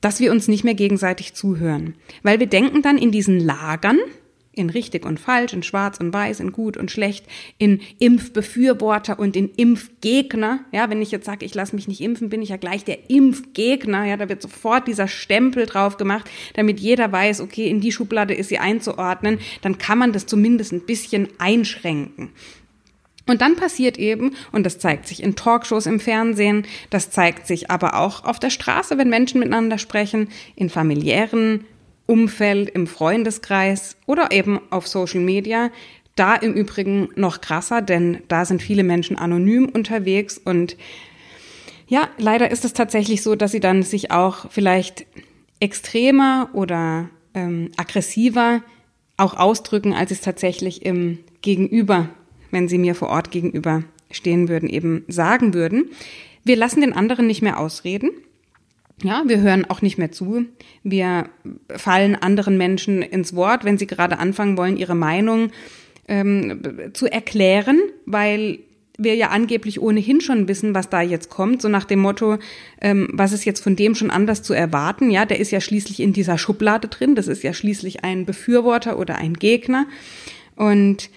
dass 0.00 0.20
wir 0.20 0.32
uns 0.32 0.48
nicht 0.48 0.64
mehr 0.64 0.74
gegenseitig 0.74 1.34
zuhören. 1.34 1.94
Weil 2.22 2.40
wir 2.40 2.46
denken 2.46 2.82
dann 2.82 2.98
in 2.98 3.12
diesen 3.12 3.38
Lagern, 3.38 3.98
in 4.52 4.70
richtig 4.70 5.06
und 5.06 5.20
falsch, 5.20 5.52
in 5.52 5.62
schwarz 5.62 6.00
und 6.00 6.12
weiß, 6.12 6.40
in 6.40 6.52
gut 6.52 6.76
und 6.76 6.90
schlecht, 6.90 7.24
in 7.58 7.80
Impfbefürworter 7.98 9.18
und 9.18 9.36
in 9.36 9.48
Impfgegner. 9.54 10.60
Ja, 10.72 10.90
wenn 10.90 11.00
ich 11.00 11.12
jetzt 11.12 11.26
sage, 11.26 11.46
ich 11.46 11.54
lasse 11.54 11.76
mich 11.76 11.86
nicht 11.86 12.00
impfen, 12.00 12.28
bin 12.28 12.42
ich 12.42 12.48
ja 12.48 12.56
gleich 12.56 12.84
der 12.84 13.10
Impfgegner. 13.10 14.04
Ja, 14.04 14.16
da 14.16 14.28
wird 14.28 14.42
sofort 14.42 14.88
dieser 14.88 15.06
Stempel 15.06 15.66
drauf 15.66 15.96
gemacht, 15.96 16.28
damit 16.54 16.80
jeder 16.80 17.12
weiß, 17.12 17.40
okay, 17.40 17.68
in 17.68 17.80
die 17.80 17.92
Schublade 17.92 18.34
ist 18.34 18.48
sie 18.48 18.58
einzuordnen. 18.58 19.38
Dann 19.62 19.78
kann 19.78 19.98
man 19.98 20.12
das 20.12 20.26
zumindest 20.26 20.72
ein 20.72 20.84
bisschen 20.84 21.28
einschränken. 21.38 22.30
Und 23.26 23.42
dann 23.42 23.56
passiert 23.56 23.98
eben, 23.98 24.34
und 24.52 24.64
das 24.64 24.78
zeigt 24.78 25.06
sich 25.06 25.22
in 25.22 25.36
Talkshows 25.36 25.86
im 25.86 26.00
Fernsehen, 26.00 26.66
das 26.88 27.10
zeigt 27.10 27.46
sich 27.46 27.70
aber 27.70 27.98
auch 27.98 28.24
auf 28.24 28.38
der 28.38 28.50
Straße, 28.50 28.98
wenn 28.98 29.08
Menschen 29.08 29.40
miteinander 29.40 29.78
sprechen, 29.78 30.28
in 30.56 30.70
familiären 30.70 31.64
Umfeld, 32.06 32.70
im 32.70 32.86
Freundeskreis 32.86 33.96
oder 34.06 34.32
eben 34.32 34.60
auf 34.70 34.88
Social 34.88 35.20
Media. 35.20 35.70
Da 36.16 36.34
im 36.34 36.54
Übrigen 36.54 37.08
noch 37.14 37.40
krasser, 37.40 37.82
denn 37.82 38.18
da 38.28 38.44
sind 38.44 38.62
viele 38.62 38.82
Menschen 38.82 39.16
anonym 39.16 39.68
unterwegs 39.68 40.38
und 40.38 40.76
ja, 41.86 42.08
leider 42.18 42.52
ist 42.52 42.64
es 42.64 42.72
tatsächlich 42.72 43.22
so, 43.22 43.34
dass 43.34 43.50
sie 43.50 43.58
dann 43.58 43.82
sich 43.82 44.12
auch 44.12 44.48
vielleicht 44.50 45.06
extremer 45.58 46.48
oder 46.52 47.10
ähm, 47.34 47.72
aggressiver 47.76 48.62
auch 49.16 49.36
ausdrücken, 49.36 49.92
als 49.92 50.12
es 50.12 50.20
tatsächlich 50.20 50.86
im 50.86 51.18
Gegenüber 51.42 52.08
wenn 52.50 52.68
sie 52.68 52.78
mir 52.78 52.94
vor 52.94 53.08
Ort 53.08 53.30
gegenüber 53.30 53.82
stehen 54.10 54.48
würden, 54.48 54.68
eben 54.68 55.04
sagen 55.08 55.54
würden. 55.54 55.90
Wir 56.44 56.56
lassen 56.56 56.80
den 56.80 56.92
anderen 56.92 57.26
nicht 57.26 57.42
mehr 57.42 57.58
ausreden. 57.58 58.10
Ja, 59.02 59.22
wir 59.26 59.40
hören 59.40 59.64
auch 59.64 59.82
nicht 59.82 59.98
mehr 59.98 60.12
zu. 60.12 60.44
Wir 60.82 61.28
fallen 61.74 62.16
anderen 62.16 62.58
Menschen 62.58 63.02
ins 63.02 63.34
Wort, 63.34 63.64
wenn 63.64 63.78
sie 63.78 63.86
gerade 63.86 64.18
anfangen 64.18 64.56
wollen, 64.58 64.76
ihre 64.76 64.94
Meinung 64.94 65.50
ähm, 66.06 66.60
zu 66.92 67.06
erklären, 67.06 67.80
weil 68.04 68.58
wir 68.98 69.14
ja 69.14 69.28
angeblich 69.28 69.80
ohnehin 69.80 70.20
schon 70.20 70.46
wissen, 70.46 70.74
was 70.74 70.90
da 70.90 71.00
jetzt 71.00 71.30
kommt, 71.30 71.62
so 71.62 71.68
nach 71.68 71.84
dem 71.84 72.00
Motto, 72.00 72.36
ähm, 72.82 73.08
was 73.12 73.32
ist 73.32 73.46
jetzt 73.46 73.60
von 73.60 73.74
dem 73.74 73.94
schon 73.94 74.10
anders 74.10 74.42
zu 74.42 74.52
erwarten? 74.52 75.10
Ja, 75.10 75.24
der 75.24 75.40
ist 75.40 75.50
ja 75.50 75.62
schließlich 75.62 76.00
in 76.00 76.12
dieser 76.12 76.36
Schublade 76.36 76.88
drin, 76.88 77.14
das 77.14 77.26
ist 77.26 77.42
ja 77.42 77.54
schließlich 77.54 78.04
ein 78.04 78.26
Befürworter 78.26 78.98
oder 78.98 79.16
ein 79.16 79.34
Gegner. 79.34 79.86
Und 80.56 81.08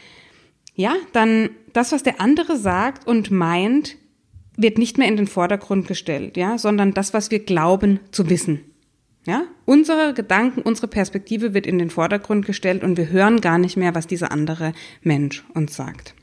ja, 0.76 0.96
dann 1.12 1.50
das, 1.74 1.92
was 1.92 2.04
der 2.04 2.20
andere 2.22 2.58
sagt 2.58 3.08
und 3.08 3.32
meint, 3.32 3.98
wird 4.56 4.78
nicht 4.78 4.98
mehr 4.98 5.08
in 5.08 5.18
den 5.18 5.28
Vordergrund 5.28 5.88
gestellt, 5.88 6.38
ja, 6.38 6.58
sondern 6.58 6.94
das, 6.94 7.14
was 7.14 7.32
wir 7.32 7.40
glauben 7.40 8.00
zu 8.12 8.30
wissen. 8.30 8.62
Ja, 9.26 9.44
unsere 9.66 10.14
Gedanken, 10.14 10.62
unsere 10.62 10.90
Perspektive 10.90 11.54
wird 11.54 11.66
in 11.66 11.80
den 11.80 11.90
Vordergrund 11.90 12.46
gestellt 12.46 12.84
und 12.84 12.98
wir 12.98 13.10
hören 13.10 13.40
gar 13.40 13.58
nicht 13.58 13.78
mehr, 13.78 13.96
was 13.96 14.06
dieser 14.06 14.34
andere 14.34 14.74
Mensch 15.02 15.46
uns 15.54 15.76
sagt. 15.76 16.14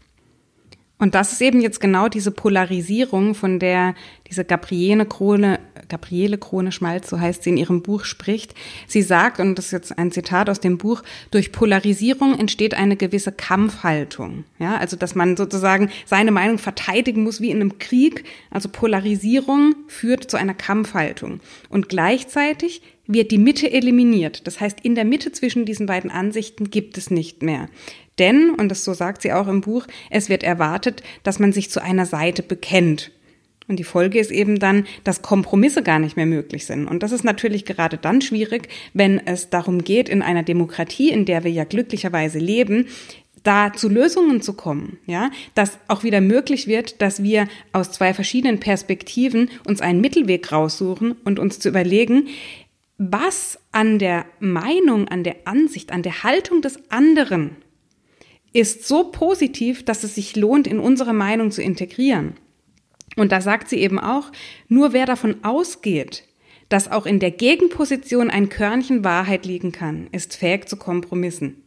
Und 0.99 1.14
das 1.14 1.33
ist 1.33 1.40
eben 1.40 1.62
jetzt 1.62 1.80
genau 1.80 2.09
diese 2.09 2.30
Polarisierung, 2.30 3.35
von 3.35 3.59
der 3.59 3.95
diese 4.28 4.45
Gabriele 4.45 5.07
Krone, 5.07 5.59
Gabriele 5.90 6.38
Krone 6.38 6.73
Schmalz, 6.73 7.11
so 7.11 7.20
heißt 7.20 7.42
sie 7.42 7.50
in 7.50 7.59
ihrem 7.59 7.82
Buch, 7.82 8.04
spricht. 8.04 8.54
Sie 8.87 9.02
sagt, 9.02 9.38
und 9.40 9.56
das 9.56 9.66
ist 9.66 9.73
jetzt 9.73 9.99
ein 9.99 10.11
Zitat 10.11 10.49
aus 10.49 10.61
dem 10.61 10.78
Buch, 10.78 11.02
durch 11.30 11.52
Polarisierung 11.52 12.38
entsteht 12.38 12.73
eine 12.73 12.97
gewisse 12.97 13.32
Kampfhaltung. 13.32 14.44
Ja, 14.59 14.78
also, 14.78 14.97
dass 14.97 15.14
man 15.14 15.37
sozusagen 15.37 15.90
seine 16.06 16.30
Meinung 16.30 16.56
verteidigen 16.56 17.23
muss 17.23 17.42
wie 17.42 17.50
in 17.50 17.61
einem 17.61 17.78
Krieg. 17.78 18.25
Also 18.50 18.70
Polarisierung 18.70 19.75
führt 19.88 20.30
zu 20.30 20.38
einer 20.38 20.54
Kampfhaltung. 20.54 21.40
Und 21.68 21.90
gleichzeitig 21.90 22.80
wird 23.06 23.32
die 23.32 23.38
Mitte 23.38 23.70
eliminiert. 23.70 24.47
Das 24.47 24.61
heißt, 24.61 24.80
in 24.82 24.94
der 24.94 25.04
Mitte 25.04 25.32
zwischen 25.32 25.64
diesen 25.64 25.87
beiden 25.87 26.11
Ansichten 26.11 26.70
gibt 26.70 26.97
es 26.97 27.11
nicht 27.11 27.42
mehr. 27.42 27.68
Denn, 28.18 28.50
und 28.50 28.68
das 28.68 28.85
so 28.85 28.92
sagt 28.92 29.23
sie 29.23 29.32
auch 29.32 29.49
im 29.49 29.62
Buch, 29.62 29.87
es 30.11 30.28
wird 30.28 30.42
erwartet, 30.42 31.02
dass 31.23 31.38
man 31.38 31.52
sich 31.52 31.70
zu 31.70 31.82
einer 31.82 32.06
Seite 32.06 32.42
bekennt. 32.42 33.11
Und 33.71 33.77
die 33.77 33.85
Folge 33.85 34.19
ist 34.19 34.33
eben 34.33 34.59
dann, 34.59 34.85
dass 35.05 35.23
Kompromisse 35.23 35.85
gar 35.85 36.00
nicht 36.00 36.17
mehr 36.17 36.27
möglich 36.27 36.67
sind. 36.67 36.89
Und 36.89 37.05
das 37.05 37.12
ist 37.12 37.23
natürlich 37.23 37.65
gerade 37.65 37.99
dann 37.99 38.21
schwierig, 38.21 38.69
wenn 38.95 39.25
es 39.25 39.49
darum 39.49 39.85
geht, 39.85 40.09
in 40.09 40.23
einer 40.23 40.43
Demokratie, 40.43 41.11
in 41.11 41.25
der 41.25 41.45
wir 41.45 41.53
ja 41.53 41.62
glücklicherweise 41.62 42.41
leben, 42.41 42.89
da 43.45 43.73
zu 43.73 43.89
Lösungen 43.89 44.43
zu 44.43 44.55
kommen, 44.55 44.99
ja, 45.07 45.31
dass 45.55 45.79
auch 45.87 46.03
wieder 46.03 46.21
möglich 46.21 46.67
wird, 46.67 47.00
dass 47.00 47.23
wir 47.23 47.47
aus 47.71 47.93
zwei 47.93 48.12
verschiedenen 48.12 48.59
Perspektiven 48.59 49.49
uns 49.65 49.81
einen 49.81 50.00
Mittelweg 50.00 50.50
raussuchen 50.50 51.12
und 51.25 51.39
uns 51.39 51.61
zu 51.61 51.69
überlegen, 51.69 52.27
was 52.99 53.61
an 53.71 54.00
der 54.00 54.27
Meinung, 54.41 55.07
an 55.07 55.23
der 55.23 55.37
Ansicht, 55.45 55.93
an 55.93 56.03
der 56.03 56.25
Haltung 56.25 56.61
des 56.61 56.91
anderen 56.91 57.57
ist 58.53 58.89
so 58.89 59.12
positiv, 59.12 59.85
dass 59.85 60.03
es 60.03 60.17
sich 60.17 60.35
lohnt, 60.35 60.67
in 60.67 60.81
unsere 60.81 61.12
Meinung 61.12 61.53
zu 61.53 61.62
integrieren. 61.62 62.35
Und 63.21 63.33
da 63.33 63.43
sagt 63.43 63.69
sie 63.69 63.77
eben 63.77 63.99
auch, 63.99 64.33
nur 64.69 64.95
wer 64.95 65.05
davon 65.05 65.45
ausgeht, 65.45 66.25
dass 66.71 66.91
auch 66.91 67.05
in 67.05 67.21
der 67.21 67.31
Gegenposition 67.31 68.31
ein 68.31 68.49
Körnchen 68.49 69.05
Wahrheit 69.05 69.45
liegen 69.45 69.73
kann, 69.73 70.07
ist 70.11 70.37
fähig 70.37 70.71
zu 70.71 70.79
Kompromissen. 70.79 71.62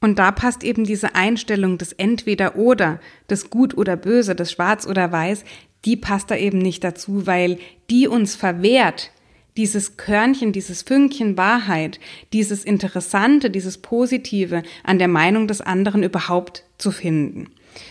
Und 0.00 0.18
da 0.18 0.32
passt 0.32 0.64
eben 0.64 0.84
diese 0.84 1.14
Einstellung 1.14 1.76
des 1.76 1.92
Entweder 1.92 2.56
oder, 2.56 3.00
des 3.28 3.50
Gut 3.50 3.76
oder 3.76 3.98
Böse, 3.98 4.34
des 4.34 4.50
Schwarz 4.50 4.86
oder 4.86 5.12
Weiß, 5.12 5.44
die 5.84 5.98
passt 5.98 6.30
da 6.30 6.36
eben 6.36 6.56
nicht 6.56 6.84
dazu, 6.84 7.26
weil 7.26 7.58
die 7.90 8.08
uns 8.08 8.34
verwehrt, 8.34 9.10
dieses 9.58 9.98
Körnchen, 9.98 10.52
dieses 10.52 10.80
Fünkchen 10.80 11.36
Wahrheit, 11.36 12.00
dieses 12.32 12.64
Interessante, 12.64 13.50
dieses 13.50 13.76
Positive 13.76 14.62
an 14.84 14.98
der 14.98 15.08
Meinung 15.08 15.48
des 15.48 15.60
anderen 15.60 16.02
überhaupt 16.02 16.64
zu 16.78 16.92
finden. 16.92 17.50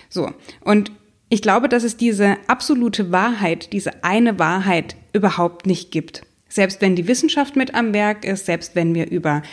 So. 0.10 0.32
Und 0.62 0.92
ich 1.30 1.42
glaube, 1.42 1.70
dass 1.70 1.84
es 1.84 1.98
diese 1.98 2.38
absolute 2.48 3.12
Wahrheit, 3.12 3.72
diese 3.72 4.04
eine 4.04 4.40
Wahrheit 4.40 4.96
überhaupt 5.14 5.66
nicht 5.66 5.92
gibt. 5.92 6.24
Selbst 6.48 6.82
wenn 6.82 6.96
die 6.96 7.08
Wissenschaft 7.08 7.56
mit 7.56 7.76
am 7.76 7.94
Werk 7.94 8.26
ist, 8.26 8.48
selbst 8.48 8.76
wenn 8.76 8.96
wir 8.96 9.10
über 9.12 9.44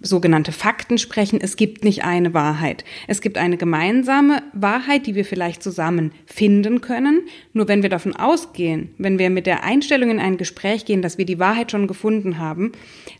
sogenannte 0.00 0.52
Fakten 0.52 0.98
sprechen. 0.98 1.40
Es 1.40 1.56
gibt 1.56 1.84
nicht 1.84 2.04
eine 2.04 2.34
Wahrheit. 2.34 2.84
Es 3.08 3.20
gibt 3.20 3.38
eine 3.38 3.56
gemeinsame 3.56 4.42
Wahrheit, 4.52 5.06
die 5.06 5.14
wir 5.14 5.24
vielleicht 5.24 5.62
zusammen 5.62 6.12
finden 6.26 6.80
können. 6.80 7.22
Nur 7.52 7.66
wenn 7.68 7.82
wir 7.82 7.90
davon 7.90 8.14
ausgehen, 8.14 8.90
wenn 8.98 9.18
wir 9.18 9.30
mit 9.30 9.46
der 9.46 9.64
Einstellung 9.64 10.10
in 10.10 10.20
ein 10.20 10.36
Gespräch 10.36 10.84
gehen, 10.84 11.02
dass 11.02 11.18
wir 11.18 11.24
die 11.24 11.38
Wahrheit 11.38 11.70
schon 11.70 11.86
gefunden 11.86 12.38
haben, 12.38 12.72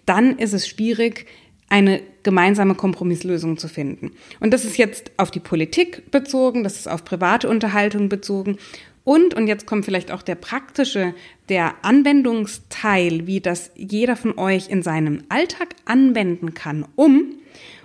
dann 0.05 0.39
ist 0.39 0.53
es 0.53 0.69
schwierig, 0.69 1.27
eine 1.69 2.01
gemeinsame 2.23 2.75
Kompromisslösung 2.75 3.59
zu 3.59 3.69
finden. 3.69 4.13
Und 4.41 4.53
das 4.53 4.65
ist 4.65 4.77
jetzt 4.79 5.11
auf 5.17 5.31
die 5.31 5.41
Politik 5.41 6.11
bezogen, 6.11 6.65
das 6.65 6.77
ist 6.77 6.89
auf 6.89 7.05
private 7.05 7.49
Unterhaltung 7.49 8.09
bezogen 8.09 8.59
und, 9.07 9.35
und 9.35 9.47
jetzt 9.47 9.67
kommt 9.67 9.85
vielleicht 9.85 10.11
auch 10.11 10.23
der 10.23 10.35
praktische, 10.35 11.15
der 11.49 11.77
Anwendungsteil, 11.83 13.29
wie 13.29 13.41
das 13.41 13.71
jeder 13.77 14.17
von 14.17 14.37
euch 14.37 14.69
in 14.69 14.83
seinem 14.83 15.23
Alltag 15.29 15.77
anwenden 15.85 16.55
kann, 16.55 16.85
um, 16.97 17.37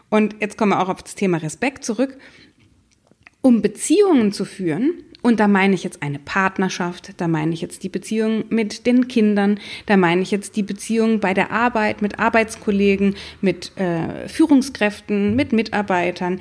und 0.10 0.36
jetzt 0.42 0.58
kommen 0.58 0.72
wir 0.72 0.82
auch 0.82 0.90
auf 0.90 1.04
das 1.04 1.16
Thema 1.16 1.38
Respekt 1.38 1.86
zurück, 1.86 2.18
um 3.42 3.62
Beziehungen 3.62 4.34
zu 4.34 4.46
führen, 4.46 5.04
und 5.22 5.40
da 5.40 5.48
meine 5.48 5.76
ich 5.76 5.84
jetzt 5.84 6.02
eine 6.02 6.20
Partnerschaft, 6.20 7.14
da 7.18 7.28
meine 7.28 7.54
ich 7.54 7.62
jetzt 7.62 7.84
die 7.84 7.90
Beziehung 7.90 8.46
mit 8.50 8.86
den 8.86 9.08
Kindern, 9.08 9.60
da 9.86 9.96
meine 9.96 10.22
ich 10.22 10.32
jetzt 10.32 10.56
die 10.56 10.64
Beziehung 10.64 11.20
bei 11.20 11.34
der 11.34 11.52
Arbeit, 11.52 12.02
mit 12.02 12.20
Arbeitskollegen, 12.20 13.16
mit 13.40 13.78
äh, 13.78 14.28
Führungskräften, 14.28 15.36
mit 15.36 15.54
Mitarbeitern 15.54 16.40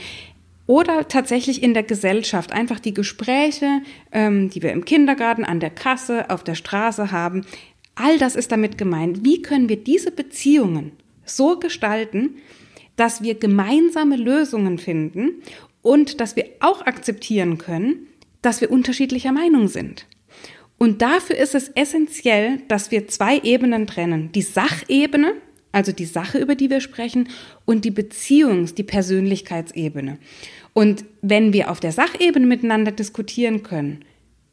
oder 0.66 1.08
tatsächlich 1.08 1.62
in 1.62 1.74
der 1.74 1.82
Gesellschaft. 1.82 2.52
Einfach 2.52 2.80
die 2.80 2.94
Gespräche, 2.94 3.82
ähm, 4.12 4.48
die 4.48 4.62
wir 4.62 4.72
im 4.72 4.84
Kindergarten, 4.84 5.44
an 5.44 5.60
der 5.60 5.70
Kasse, 5.70 6.30
auf 6.30 6.42
der 6.42 6.54
Straße 6.54 7.10
haben. 7.12 7.44
All 7.96 8.18
das 8.18 8.34
ist 8.34 8.50
damit 8.50 8.78
gemeint. 8.78 9.24
Wie 9.24 9.42
können 9.42 9.68
wir 9.68 9.76
diese 9.76 10.10
Beziehungen 10.10 10.92
so 11.26 11.58
gestalten, 11.58 12.36
dass 12.96 13.22
wir 13.22 13.34
gemeinsame 13.34 14.16
Lösungen 14.16 14.78
finden 14.78 15.42
und 15.82 16.20
dass 16.20 16.36
wir 16.36 16.46
auch 16.60 16.86
akzeptieren 16.86 17.58
können, 17.58 18.06
dass 18.42 18.60
wir 18.60 18.70
unterschiedlicher 18.70 19.32
Meinung 19.32 19.68
sind. 19.68 20.06
Und 20.78 21.02
dafür 21.02 21.36
ist 21.36 21.54
es 21.54 21.68
essentiell, 21.68 22.62
dass 22.68 22.90
wir 22.90 23.06
zwei 23.06 23.38
Ebenen 23.40 23.86
trennen. 23.86 24.32
Die 24.32 24.42
Sachebene, 24.42 25.34
also 25.72 25.92
die 25.92 26.06
Sache, 26.06 26.38
über 26.38 26.54
die 26.54 26.70
wir 26.70 26.80
sprechen, 26.80 27.28
und 27.66 27.84
die 27.84 27.90
Beziehungs-, 27.90 28.74
die 28.74 28.82
Persönlichkeitsebene. 28.82 30.18
Und 30.72 31.04
wenn 31.20 31.52
wir 31.52 31.70
auf 31.70 31.80
der 31.80 31.92
Sachebene 31.92 32.46
miteinander 32.46 32.92
diskutieren 32.92 33.62
können, 33.62 34.04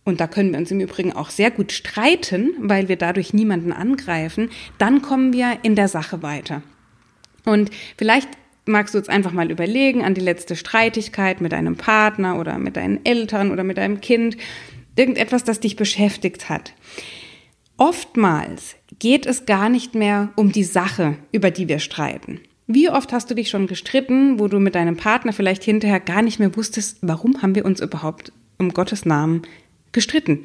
und 0.04 0.22
da 0.22 0.28
können 0.28 0.52
wir 0.52 0.60
uns 0.60 0.72
im 0.72 0.80
Übrigen 0.80 1.14
auch 1.14 1.30
sehr 1.30 1.52
gut 1.52 1.72
streiten, 1.72 2.52
weil 2.60 2.88
wir 2.88 2.96
dadurch 2.96 3.34
niemanden 3.34 3.74
angreifen, 3.74 4.50
dann 4.78 5.02
kommen 5.02 5.34
wir 5.34 5.60
in 5.64 5.76
der 5.76 5.90
Sache 5.90 6.22
weiter. 6.24 6.64
Und 7.46 7.72
vielleicht 7.98 8.30
magst 8.68 8.94
du 8.94 8.98
jetzt 8.98 9.10
einfach 9.10 9.32
mal 9.32 9.52
überlegen 9.52 10.04
an 10.04 10.14
die 10.14 10.22
letzte 10.22 10.56
Streitigkeit 10.56 11.42
mit 11.42 11.52
deinem 11.52 11.76
Partner 11.76 12.40
oder 12.40 12.58
mit 12.58 12.78
deinen 12.78 13.06
Eltern 13.06 13.52
oder 13.52 13.64
mit 13.64 13.78
deinem 13.78 14.02
Kind, 14.02 14.38
irgendetwas, 14.96 15.44
das 15.44 15.60
dich 15.60 15.76
beschäftigt 15.76 16.50
hat. 16.50 16.74
Oftmals 17.78 18.76
geht 19.00 19.26
es 19.26 19.46
gar 19.46 19.70
nicht 19.70 19.94
mehr 19.94 20.30
um 20.36 20.52
die 20.52 20.64
Sache, 20.64 21.16
über 21.32 21.52
die 21.52 21.68
wir 21.68 21.80
streiten. 21.80 22.40
Wie 22.66 22.90
oft 22.90 23.14
hast 23.14 23.30
du 23.30 23.36
dich 23.36 23.50
schon 23.50 23.68
gestritten, 23.68 24.40
wo 24.40 24.48
du 24.48 24.60
mit 24.60 24.76
deinem 24.76 24.98
Partner 24.98 25.32
vielleicht 25.32 25.64
hinterher 25.64 26.00
gar 26.00 26.22
nicht 26.22 26.40
mehr 26.40 26.56
wusstest, 26.56 26.98
warum 27.02 27.42
haben 27.42 27.56
wir 27.56 27.64
uns 27.64 27.80
überhaupt 27.80 28.34
um 28.58 28.74
Gottes 28.74 29.06
Namen 29.06 29.44
gestritten? 29.94 30.44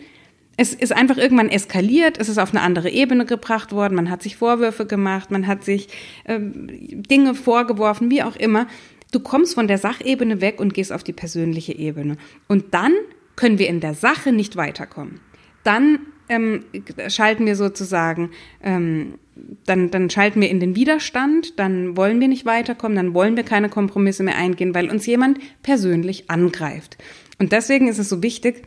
Es 0.56 0.74
ist 0.74 0.92
einfach 0.92 1.16
irgendwann 1.16 1.48
eskaliert, 1.48 2.18
es 2.18 2.28
ist 2.28 2.38
auf 2.38 2.50
eine 2.50 2.60
andere 2.60 2.90
Ebene 2.90 3.24
gebracht 3.24 3.72
worden, 3.72 3.94
man 3.94 4.10
hat 4.10 4.22
sich 4.22 4.36
Vorwürfe 4.36 4.86
gemacht, 4.86 5.30
man 5.30 5.46
hat 5.46 5.64
sich 5.64 5.88
äh, 6.24 6.38
Dinge 6.40 7.34
vorgeworfen, 7.34 8.10
wie 8.10 8.22
auch 8.22 8.36
immer. 8.36 8.66
Du 9.12 9.20
kommst 9.20 9.54
von 9.54 9.68
der 9.68 9.78
Sachebene 9.78 10.40
weg 10.40 10.60
und 10.60 10.74
gehst 10.74 10.92
auf 10.92 11.04
die 11.04 11.12
persönliche 11.12 11.76
Ebene. 11.76 12.16
Und 12.48 12.74
dann 12.74 12.92
können 13.36 13.58
wir 13.58 13.68
in 13.68 13.80
der 13.80 13.94
Sache 13.94 14.32
nicht 14.32 14.56
weiterkommen. 14.56 15.20
Dann 15.64 16.00
ähm, 16.28 16.64
schalten 17.08 17.46
wir 17.46 17.56
sozusagen, 17.56 18.30
ähm, 18.62 19.18
dann, 19.66 19.90
dann 19.90 20.10
schalten 20.10 20.40
wir 20.40 20.50
in 20.50 20.60
den 20.60 20.76
Widerstand, 20.76 21.58
dann 21.58 21.96
wollen 21.96 22.20
wir 22.20 22.28
nicht 22.28 22.46
weiterkommen, 22.46 22.96
dann 22.96 23.14
wollen 23.14 23.36
wir 23.36 23.44
keine 23.44 23.68
Kompromisse 23.68 24.22
mehr 24.22 24.36
eingehen, 24.36 24.74
weil 24.74 24.90
uns 24.90 25.06
jemand 25.06 25.38
persönlich 25.62 26.30
angreift. 26.30 26.98
Und 27.38 27.52
deswegen 27.52 27.88
ist 27.88 27.98
es 27.98 28.08
so 28.08 28.22
wichtig, 28.22 28.62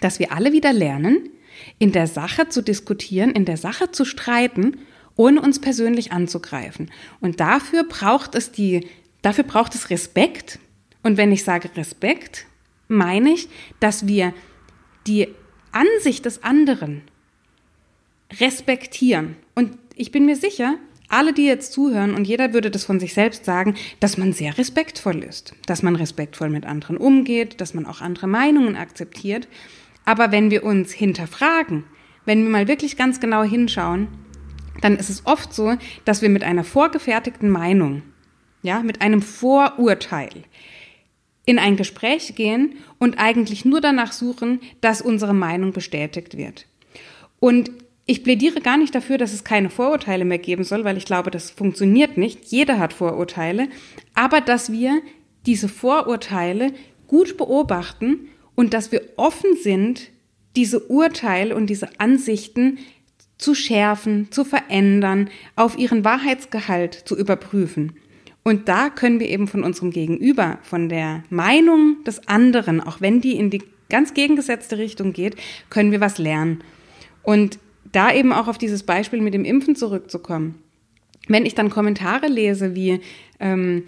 dass 0.00 0.18
wir 0.18 0.32
alle 0.32 0.52
wieder 0.52 0.72
lernen, 0.72 1.30
in 1.78 1.92
der 1.92 2.06
Sache 2.06 2.48
zu 2.48 2.62
diskutieren, 2.62 3.30
in 3.30 3.44
der 3.44 3.56
Sache 3.56 3.90
zu 3.90 4.04
streiten, 4.04 4.78
ohne 5.16 5.40
uns 5.40 5.60
persönlich 5.60 6.12
anzugreifen. 6.12 6.90
Und 7.20 7.40
dafür 7.40 7.84
braucht 7.84 8.34
es 8.34 8.52
die, 8.52 8.88
dafür 9.22 9.44
braucht 9.44 9.74
es 9.74 9.90
Respekt. 9.90 10.58
Und 11.02 11.16
wenn 11.16 11.32
ich 11.32 11.44
sage 11.44 11.70
Respekt, 11.76 12.46
meine 12.88 13.30
ich, 13.30 13.48
dass 13.80 14.06
wir 14.06 14.34
die 15.06 15.28
Ansicht 15.72 16.24
des 16.24 16.42
anderen 16.42 17.02
respektieren. 18.40 19.36
Und 19.54 19.76
ich 19.96 20.10
bin 20.10 20.26
mir 20.26 20.36
sicher, 20.36 20.76
alle, 21.08 21.32
die 21.32 21.44
jetzt 21.44 21.72
zuhören, 21.72 22.14
und 22.14 22.26
jeder 22.26 22.52
würde 22.52 22.70
das 22.70 22.84
von 22.84 22.98
sich 22.98 23.14
selbst 23.14 23.44
sagen, 23.44 23.74
dass 24.00 24.16
man 24.16 24.32
sehr 24.32 24.56
respektvoll 24.58 25.22
ist, 25.22 25.54
dass 25.66 25.82
man 25.82 25.96
respektvoll 25.96 26.48
mit 26.48 26.64
anderen 26.64 26.96
umgeht, 26.96 27.60
dass 27.60 27.74
man 27.74 27.86
auch 27.86 28.00
andere 28.00 28.26
Meinungen 28.26 28.74
akzeptiert. 28.74 29.46
Aber 30.04 30.32
wenn 30.32 30.50
wir 30.50 30.64
uns 30.64 30.92
hinterfragen, 30.92 31.84
wenn 32.24 32.42
wir 32.42 32.50
mal 32.50 32.68
wirklich 32.68 32.96
ganz 32.96 33.20
genau 33.20 33.42
hinschauen, 33.42 34.08
dann 34.80 34.96
ist 34.96 35.10
es 35.10 35.26
oft 35.26 35.54
so, 35.54 35.76
dass 36.04 36.22
wir 36.22 36.28
mit 36.28 36.42
einer 36.42 36.64
vorgefertigten 36.64 37.48
Meinung, 37.48 38.02
ja, 38.62 38.82
mit 38.82 39.02
einem 39.02 39.22
Vorurteil 39.22 40.44
in 41.46 41.58
ein 41.58 41.76
Gespräch 41.76 42.34
gehen 42.34 42.76
und 42.98 43.18
eigentlich 43.18 43.64
nur 43.64 43.80
danach 43.80 44.12
suchen, 44.12 44.60
dass 44.80 45.02
unsere 45.02 45.34
Meinung 45.34 45.72
bestätigt 45.72 46.36
wird. 46.36 46.66
Und 47.38 47.70
ich 48.06 48.22
plädiere 48.22 48.60
gar 48.60 48.76
nicht 48.76 48.94
dafür, 48.94 49.18
dass 49.18 49.32
es 49.32 49.44
keine 49.44 49.70
Vorurteile 49.70 50.24
mehr 50.24 50.38
geben 50.38 50.64
soll, 50.64 50.84
weil 50.84 50.96
ich 50.96 51.06
glaube, 51.06 51.30
das 51.30 51.50
funktioniert 51.50 52.16
nicht. 52.16 52.44
Jeder 52.46 52.78
hat 52.78 52.92
Vorurteile, 52.92 53.68
aber 54.14 54.40
dass 54.40 54.72
wir 54.72 55.00
diese 55.46 55.68
Vorurteile 55.68 56.72
gut 57.06 57.36
beobachten 57.36 58.28
und 58.54 58.74
dass 58.74 58.92
wir 58.92 59.02
offen 59.16 59.56
sind, 59.56 60.10
diese 60.56 60.80
Urteile 60.80 61.56
und 61.56 61.66
diese 61.66 61.88
Ansichten 61.98 62.78
zu 63.38 63.54
schärfen, 63.54 64.30
zu 64.30 64.44
verändern, 64.44 65.28
auf 65.56 65.76
ihren 65.76 66.04
Wahrheitsgehalt 66.04 66.94
zu 66.94 67.16
überprüfen. 67.16 67.94
Und 68.44 68.68
da 68.68 68.90
können 68.90 69.20
wir 69.20 69.28
eben 69.28 69.48
von 69.48 69.64
unserem 69.64 69.90
Gegenüber, 69.90 70.58
von 70.62 70.88
der 70.88 71.24
Meinung 71.30 72.04
des 72.04 72.28
anderen, 72.28 72.80
auch 72.80 73.00
wenn 73.00 73.20
die 73.20 73.36
in 73.36 73.50
die 73.50 73.62
ganz 73.88 74.14
gegengesetzte 74.14 74.78
Richtung 74.78 75.12
geht, 75.12 75.36
können 75.70 75.92
wir 75.92 76.00
was 76.00 76.18
lernen. 76.18 76.62
Und 77.22 77.58
da 77.90 78.12
eben 78.12 78.32
auch 78.32 78.48
auf 78.48 78.58
dieses 78.58 78.82
Beispiel 78.82 79.20
mit 79.20 79.34
dem 79.34 79.44
Impfen 79.44 79.76
zurückzukommen. 79.76 80.56
Wenn 81.26 81.46
ich 81.46 81.54
dann 81.54 81.70
Kommentare 81.70 82.26
lese 82.26 82.74
wie, 82.74 83.00
ähm, 83.40 83.84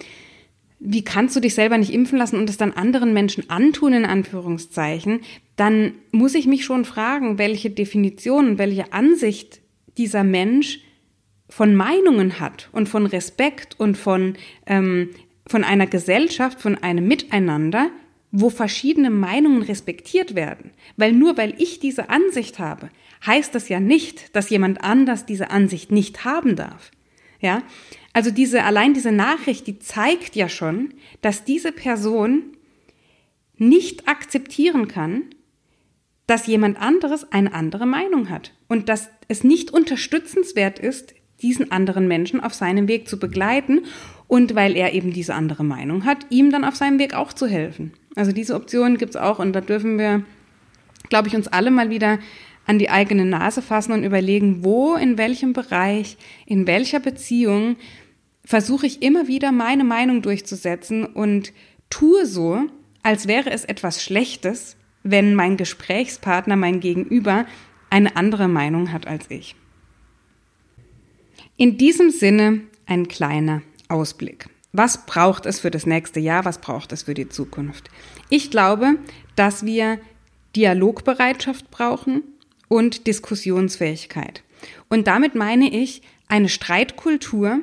wie 0.78 1.02
kannst 1.02 1.34
du 1.34 1.40
dich 1.40 1.54
selber 1.54 1.78
nicht 1.78 1.92
impfen 1.92 2.18
lassen 2.18 2.38
und 2.38 2.50
es 2.50 2.58
dann 2.58 2.72
anderen 2.72 3.12
Menschen 3.14 3.48
antun, 3.48 3.92
in 3.92 4.04
Anführungszeichen, 4.04 5.20
dann 5.56 5.92
muss 6.12 6.34
ich 6.34 6.46
mich 6.46 6.64
schon 6.64 6.84
fragen, 6.84 7.38
welche 7.38 7.70
Definition, 7.70 8.58
welche 8.58 8.92
Ansicht 8.92 9.60
dieser 9.96 10.22
Mensch 10.22 10.80
von 11.48 11.74
Meinungen 11.74 12.40
hat 12.40 12.68
und 12.72 12.88
von 12.88 13.06
Respekt 13.06 13.78
und 13.78 13.96
von, 13.96 14.34
ähm, 14.66 15.10
von 15.46 15.64
einer 15.64 15.86
Gesellschaft, 15.86 16.60
von 16.60 16.76
einem 16.76 17.06
Miteinander, 17.08 17.90
wo 18.32 18.50
verschiedene 18.50 19.10
Meinungen 19.10 19.62
respektiert 19.62 20.34
werden. 20.34 20.72
Weil 20.96 21.12
nur 21.12 21.38
weil 21.38 21.54
ich 21.58 21.80
diese 21.80 22.10
Ansicht 22.10 22.58
habe, 22.58 22.90
heißt 23.24 23.54
das 23.54 23.68
ja 23.68 23.80
nicht, 23.80 24.36
dass 24.36 24.50
jemand 24.50 24.82
anders 24.82 25.24
diese 25.24 25.50
Ansicht 25.50 25.90
nicht 25.90 26.24
haben 26.24 26.56
darf. 26.56 26.90
Ja? 27.40 27.62
Also 28.16 28.30
diese, 28.30 28.64
allein 28.64 28.94
diese 28.94 29.12
Nachricht, 29.12 29.66
die 29.66 29.78
zeigt 29.78 30.36
ja 30.36 30.48
schon, 30.48 30.94
dass 31.20 31.44
diese 31.44 31.70
Person 31.70 32.44
nicht 33.58 34.08
akzeptieren 34.08 34.88
kann, 34.88 35.24
dass 36.26 36.46
jemand 36.46 36.80
anderes 36.80 37.30
eine 37.30 37.52
andere 37.52 37.84
Meinung 37.84 38.30
hat 38.30 38.54
und 38.68 38.88
dass 38.88 39.10
es 39.28 39.44
nicht 39.44 39.70
unterstützenswert 39.70 40.78
ist, 40.78 41.12
diesen 41.42 41.70
anderen 41.70 42.08
Menschen 42.08 42.40
auf 42.40 42.54
seinem 42.54 42.88
Weg 42.88 43.06
zu 43.06 43.18
begleiten 43.18 43.82
und 44.28 44.54
weil 44.54 44.78
er 44.78 44.94
eben 44.94 45.12
diese 45.12 45.34
andere 45.34 45.62
Meinung 45.62 46.06
hat, 46.06 46.24
ihm 46.30 46.50
dann 46.50 46.64
auf 46.64 46.74
seinem 46.74 46.98
Weg 46.98 47.12
auch 47.12 47.34
zu 47.34 47.46
helfen. 47.46 47.92
Also 48.14 48.32
diese 48.32 48.54
Option 48.54 48.96
gibt 48.96 49.10
es 49.10 49.20
auch 49.20 49.40
und 49.40 49.52
da 49.52 49.60
dürfen 49.60 49.98
wir, 49.98 50.24
glaube 51.10 51.28
ich, 51.28 51.36
uns 51.36 51.48
alle 51.48 51.70
mal 51.70 51.90
wieder 51.90 52.18
an 52.64 52.78
die 52.78 52.88
eigene 52.88 53.26
Nase 53.26 53.60
fassen 53.60 53.92
und 53.92 54.04
überlegen, 54.04 54.64
wo, 54.64 54.94
in 54.94 55.18
welchem 55.18 55.52
Bereich, 55.52 56.16
in 56.46 56.66
welcher 56.66 56.98
Beziehung 56.98 57.76
versuche 58.46 58.86
ich 58.86 59.02
immer 59.02 59.26
wieder 59.26 59.52
meine 59.52 59.84
Meinung 59.84 60.22
durchzusetzen 60.22 61.04
und 61.04 61.52
tue 61.90 62.24
so, 62.24 62.62
als 63.02 63.26
wäre 63.26 63.50
es 63.50 63.64
etwas 63.64 64.02
Schlechtes, 64.02 64.76
wenn 65.02 65.34
mein 65.34 65.56
Gesprächspartner, 65.56 66.56
mein 66.56 66.80
Gegenüber 66.80 67.44
eine 67.90 68.16
andere 68.16 68.48
Meinung 68.48 68.92
hat 68.92 69.06
als 69.06 69.30
ich. 69.30 69.54
In 71.56 71.76
diesem 71.76 72.10
Sinne 72.10 72.62
ein 72.86 73.08
kleiner 73.08 73.62
Ausblick. 73.88 74.48
Was 74.72 75.06
braucht 75.06 75.46
es 75.46 75.60
für 75.60 75.70
das 75.70 75.86
nächste 75.86 76.20
Jahr? 76.20 76.44
Was 76.44 76.60
braucht 76.60 76.92
es 76.92 77.04
für 77.04 77.14
die 77.14 77.28
Zukunft? 77.28 77.88
Ich 78.28 78.50
glaube, 78.50 78.96
dass 79.34 79.64
wir 79.64 79.98
Dialogbereitschaft 80.54 81.70
brauchen 81.70 82.22
und 82.68 83.06
Diskussionsfähigkeit. 83.06 84.42
Und 84.88 85.06
damit 85.06 85.34
meine 85.34 85.72
ich 85.72 86.02
eine 86.28 86.48
Streitkultur, 86.48 87.60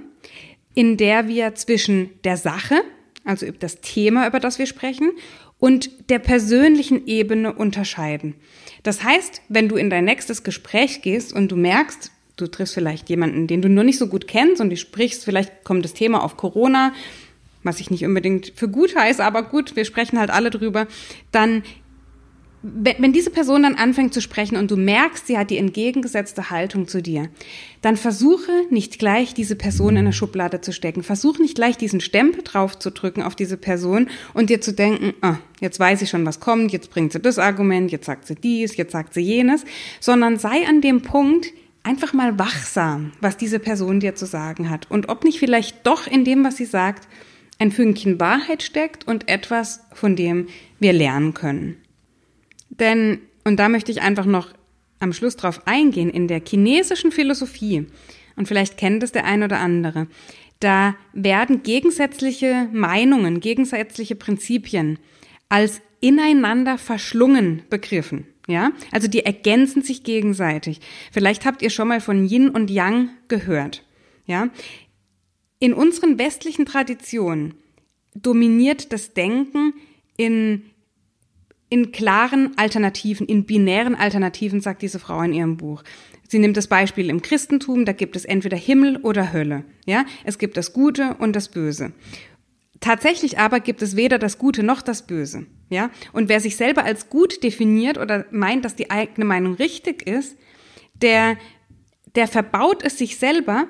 in 0.74 0.98
der 0.98 1.28
wir 1.28 1.56
zwischen 1.56 2.10
der 2.24 2.38
Sache, 2.38 2.82
also 3.24 3.46
das 3.52 3.82
Thema, 3.82 4.28
über 4.28 4.40
das 4.40 4.60
wir 4.60 4.66
sprechen, 4.66 5.12
und 5.60 6.10
der 6.10 6.20
persönlichen 6.20 7.08
Ebene 7.08 7.54
unterscheiden. 7.54 8.36
Das 8.84 9.04
heißt, 9.04 9.42
wenn 9.48 9.70
du 9.70 9.78
in 9.78 9.90
dein 9.90 10.04
nächstes 10.04 10.44
Gespräch 10.44 11.02
gehst 11.02 11.32
und 11.32 11.50
du 11.50 11.56
merkst, 11.56 12.12
du 12.36 12.48
triffst 12.48 12.74
vielleicht 12.74 13.10
jemanden, 13.10 13.48
den 13.48 13.62
du 13.62 13.70
nur 13.70 13.84
nicht 13.84 13.98
so 13.98 14.08
gut 14.08 14.28
kennst 14.28 14.62
und 14.62 14.70
du 14.70 14.78
sprichst, 14.78 15.24
vielleicht 15.24 15.64
kommt 15.64 15.86
das 15.86 15.94
Thema 15.94 16.24
auf 16.24 16.36
Corona, 16.36 16.94
was 17.64 17.80
ich 17.80 17.90
nicht 17.90 18.06
unbedingt 18.06 18.52
für 18.56 18.68
gut 18.68 18.96
heiße, 18.96 19.24
aber 19.24 19.44
gut, 19.44 19.76
wir 19.76 19.86
sprechen 19.86 20.20
halt 20.20 20.32
alle 20.32 20.50
drüber, 20.50 20.88
dann 21.32 21.64
wenn 22.64 23.12
diese 23.12 23.30
Person 23.30 23.64
dann 23.64 23.76
anfängt 23.76 24.14
zu 24.14 24.22
sprechen 24.22 24.56
und 24.56 24.72
du 24.72 24.78
merkst, 24.78 25.28
sie 25.28 25.38
hat 25.38 25.50
die 25.50 25.58
entgegengesetzte 25.58 26.50
Haltung 26.50 26.88
zu 26.88 27.02
dir, 27.02 27.28
dann 27.82 27.98
versuche 27.98 28.52
nicht 28.70 29.00
gleich 29.00 29.34
diese 29.34 29.58
Person 29.58 29.92
in 29.92 29.98
eine 29.98 30.14
Schublade 30.14 30.62
zu 30.62 30.72
stecken. 30.72 31.04
Versuche 31.04 31.42
nicht 31.42 31.56
gleich 31.56 31.78
diesen 31.78 32.00
Stempel 32.00 32.42
drauf 32.42 32.80
zu 32.80 32.92
drücken 32.92 33.22
auf 33.22 33.36
diese 33.36 33.58
Person 33.58 34.08
und 34.34 34.50
dir 34.50 34.62
zu 34.62 34.72
denken, 34.72 35.14
ah, 35.20 35.40
jetzt 35.60 35.78
weiß 35.78 36.02
ich 36.04 36.10
schon, 36.10 36.26
was 36.26 36.40
kommt, 36.40 36.72
jetzt 36.72 36.90
bringt 36.90 37.12
sie 37.12 37.20
das 37.20 37.38
Argument, 37.38 37.92
jetzt 37.92 38.06
sagt 38.06 38.28
sie 38.28 38.36
dies, 38.36 38.78
jetzt 38.78 38.94
sagt 38.94 39.14
sie 39.14 39.22
jenes, 39.22 39.66
sondern 40.00 40.40
sei 40.40 40.66
an 40.66 40.80
dem 40.80 41.02
Punkt 41.02 41.48
einfach 41.84 42.14
mal 42.14 42.40
wachsam, 42.40 43.12
was 43.20 43.36
diese 43.36 43.60
Person 43.60 44.00
dir 44.00 44.16
zu 44.16 44.26
sagen 44.26 44.70
hat 44.70 44.90
und 44.90 45.10
ob 45.10 45.26
nicht 45.26 45.38
vielleicht 45.38 45.86
doch 45.86 46.08
in 46.08 46.24
dem, 46.24 46.46
was 46.46 46.56
sie 46.56 46.66
sagt, 46.66 47.10
ein 47.60 47.72
Fünkchen 47.72 48.22
Wahrheit 48.22 48.64
steckt 48.64 49.06
und 49.06 49.28
etwas, 49.28 49.82
von 49.92 50.16
dem 50.16 50.48
wir 50.80 50.94
lernen 50.94 51.34
können. 51.34 51.83
Denn, 52.80 53.20
und 53.44 53.58
da 53.58 53.70
möchte 53.70 53.92
ich 53.92 54.02
einfach 54.02 54.26
noch 54.26 54.54
am 55.00 55.14
Schluss 55.14 55.36
drauf 55.36 55.68
eingehen, 55.68 56.10
in 56.10 56.28
der 56.28 56.42
chinesischen 56.46 57.12
Philosophie, 57.12 57.86
und 58.36 58.48
vielleicht 58.48 58.78
kennt 58.78 59.04
es 59.04 59.12
der 59.12 59.26
ein 59.26 59.44
oder 59.44 59.60
andere, 59.60 60.08
da 60.60 60.96
werden 61.12 61.62
gegensätzliche 61.62 62.70
Meinungen, 62.72 63.42
gegensätzliche 63.42 64.16
Prinzipien 64.16 64.98
als 65.50 65.82
ineinander 66.00 66.78
verschlungen 66.78 67.64
begriffen. 67.70 68.28
Ja, 68.48 68.72
also 68.92 69.08
die 69.08 69.26
ergänzen 69.26 69.84
sich 69.84 70.04
gegenseitig. 70.04 70.82
Vielleicht 71.14 71.46
habt 71.46 71.62
ihr 71.62 71.70
schon 71.70 71.88
mal 71.88 72.02
von 72.02 72.28
Yin 72.28 72.50
und 72.50 72.70
Yang 72.70 73.10
gehört. 73.30 73.84
Ja, 74.26 74.50
in 75.60 75.74
unseren 75.74 76.18
westlichen 76.18 76.66
Traditionen 76.66 77.54
dominiert 78.16 78.92
das 78.92 79.14
Denken 79.14 79.74
in 80.18 80.64
in 81.74 81.92
klaren 81.92 82.56
Alternativen, 82.56 83.26
in 83.26 83.46
binären 83.46 83.96
Alternativen, 83.96 84.62
sagt 84.62 84.84
diese 84.84 85.00
Frau 85.00 85.20
in 85.24 85.34
ihrem 85.34 85.58
Buch. 85.58 85.82
Sie 86.28 86.38
nimmt 86.38 86.56
das 86.56 86.68
Beispiel 86.68 87.10
im 87.10 87.24
Christentum, 87.24 87.84
da 87.84 87.94
gibt 87.94 88.16
es 88.16 88.26
entweder 88.26 88.56
Himmel 88.56 88.98
oder 88.98 89.34
Hölle. 89.34 89.64
Ja, 89.88 90.06
es 90.24 90.38
gibt 90.38 90.56
das 90.56 90.74
Gute 90.74 91.16
und 91.16 91.36
das 91.36 91.50
Böse. 91.50 91.92
Tatsächlich 92.80 93.40
aber 93.40 93.60
gibt 93.60 93.82
es 93.82 93.96
weder 93.96 94.20
das 94.20 94.38
Gute 94.38 94.62
noch 94.62 94.84
das 94.84 95.08
Böse. 95.08 95.48
Ja, 95.72 95.90
und 96.12 96.30
wer 96.30 96.40
sich 96.40 96.58
selber 96.58 96.84
als 96.84 97.10
gut 97.10 97.42
definiert 97.42 97.98
oder 97.98 98.28
meint, 98.30 98.66
dass 98.66 98.76
die 98.76 98.92
eigene 98.92 99.26
Meinung 99.26 99.56
richtig 99.56 100.06
ist, 100.06 100.38
der, 100.94 101.38
der 102.14 102.28
verbaut 102.28 102.84
es 102.84 103.00
sich 103.00 103.18
selber, 103.18 103.66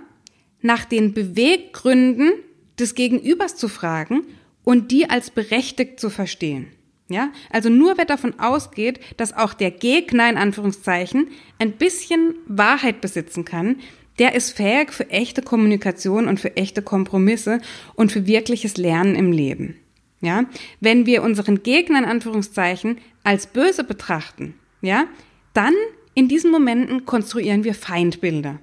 nach 0.60 0.84
den 0.84 1.14
Beweggründen 1.14 2.34
des 2.78 2.96
Gegenübers 2.96 3.56
zu 3.56 3.70
fragen 3.70 4.24
und 4.66 4.92
die 4.92 5.10
als 5.10 5.32
berechtigt 5.32 6.02
zu 6.02 6.10
verstehen. 6.10 6.68
Ja, 7.10 7.32
also 7.52 7.70
nur 7.70 7.98
wer 7.98 8.06
davon 8.06 8.40
ausgeht, 8.40 9.00
dass 9.18 9.36
auch 9.36 9.54
der 9.54 9.72
Gegner 9.72 10.30
in 10.30 10.38
Anführungszeichen 10.38 11.28
ein 11.60 11.74
bisschen 11.74 12.36
Wahrheit 12.48 13.02
besitzen 13.02 13.44
kann, 13.44 13.78
der 14.20 14.36
ist 14.36 14.52
fähig 14.52 14.92
für 14.92 15.10
echte 15.10 15.42
Kommunikation 15.42 16.28
und 16.28 16.40
für 16.40 16.56
echte 16.56 16.82
Kompromisse 16.82 17.60
und 17.96 18.12
für 18.12 18.28
wirkliches 18.28 18.78
Lernen 18.78 19.16
im 19.16 19.32
Leben. 19.32 19.76
Ja, 20.22 20.46
wenn 20.80 21.06
wir 21.06 21.22
unseren 21.22 21.64
Gegner 21.64 22.00
in 22.00 22.06
Anführungszeichen 22.06 23.00
als 23.24 23.48
böse 23.48 23.84
betrachten, 23.84 24.54
ja, 24.82 25.06
dann 25.54 25.74
in 26.14 26.30
diesen 26.30 26.52
Momenten 26.52 27.06
konstruieren 27.06 27.66
wir 27.66 27.74
Feindbilder. 27.74 28.60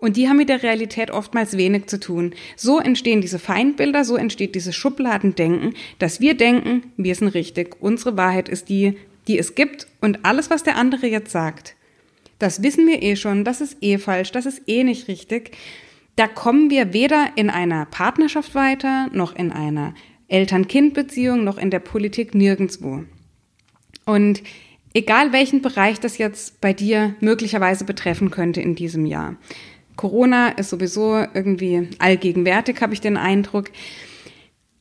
Und 0.00 0.16
die 0.16 0.28
haben 0.28 0.38
mit 0.38 0.48
der 0.48 0.62
Realität 0.62 1.10
oftmals 1.10 1.56
wenig 1.56 1.86
zu 1.86 2.00
tun. 2.00 2.34
So 2.56 2.80
entstehen 2.80 3.20
diese 3.20 3.38
Feindbilder, 3.38 4.04
so 4.04 4.16
entsteht 4.16 4.54
dieses 4.54 4.74
Schubladendenken, 4.74 5.74
dass 5.98 6.20
wir 6.20 6.34
denken, 6.34 6.84
wir 6.96 7.14
sind 7.14 7.28
richtig, 7.28 7.76
unsere 7.80 8.16
Wahrheit 8.16 8.48
ist 8.48 8.70
die, 8.70 8.96
die 9.28 9.38
es 9.38 9.54
gibt 9.54 9.86
und 10.00 10.24
alles, 10.24 10.48
was 10.48 10.62
der 10.62 10.76
andere 10.76 11.06
jetzt 11.06 11.30
sagt, 11.30 11.76
das 12.38 12.62
wissen 12.62 12.86
wir 12.86 13.02
eh 13.02 13.16
schon, 13.16 13.44
das 13.44 13.60
ist 13.60 13.76
eh 13.82 13.98
falsch, 13.98 14.32
das 14.32 14.46
ist 14.46 14.62
eh 14.66 14.82
nicht 14.82 15.08
richtig. 15.08 15.56
Da 16.16 16.26
kommen 16.26 16.70
wir 16.70 16.94
weder 16.94 17.28
in 17.36 17.50
einer 17.50 17.84
Partnerschaft 17.84 18.54
weiter, 18.54 19.08
noch 19.12 19.36
in 19.36 19.52
einer 19.52 19.94
Eltern-Kind-Beziehung, 20.28 21.44
noch 21.44 21.58
in 21.58 21.70
der 21.70 21.80
Politik 21.80 22.34
nirgendwo. 22.34 23.04
Und 24.06 24.42
egal 24.94 25.32
welchen 25.32 25.60
Bereich 25.60 26.00
das 26.00 26.18
jetzt 26.18 26.60
bei 26.60 26.72
dir 26.72 27.14
möglicherweise 27.20 27.84
betreffen 27.84 28.30
könnte 28.30 28.60
in 28.62 28.74
diesem 28.74 29.04
Jahr. 29.04 29.36
Corona 30.00 30.48
ist 30.48 30.70
sowieso 30.70 31.26
irgendwie 31.34 31.90
allgegenwärtig, 31.98 32.80
habe 32.80 32.94
ich 32.94 33.02
den 33.02 33.18
Eindruck. 33.18 33.70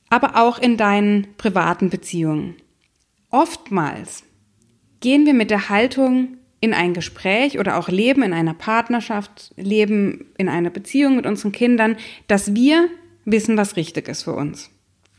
Aber 0.09 0.37
auch 0.37 0.59
in 0.59 0.77
deinen 0.77 1.27
privaten 1.35 1.89
Beziehungen. 1.89 2.55
Oftmals 3.29 4.23
gehen 5.01 5.25
wir 5.25 5.33
mit 5.33 5.51
der 5.51 5.67
Haltung 5.67 6.37
in 6.61 6.73
ein 6.73 6.93
Gespräch 6.93 7.59
oder 7.59 7.77
auch 7.77 7.89
leben 7.89 8.23
in 8.23 8.31
einer 8.31 8.53
Partnerschaft, 8.53 9.51
leben 9.57 10.27
in 10.37 10.47
einer 10.47 10.69
Beziehung 10.69 11.17
mit 11.17 11.25
unseren 11.25 11.51
Kindern, 11.51 11.97
dass 12.27 12.55
wir 12.55 12.87
wissen, 13.25 13.57
was 13.57 13.75
richtig 13.75 14.07
ist 14.07 14.23
für 14.23 14.35
uns, 14.35 14.69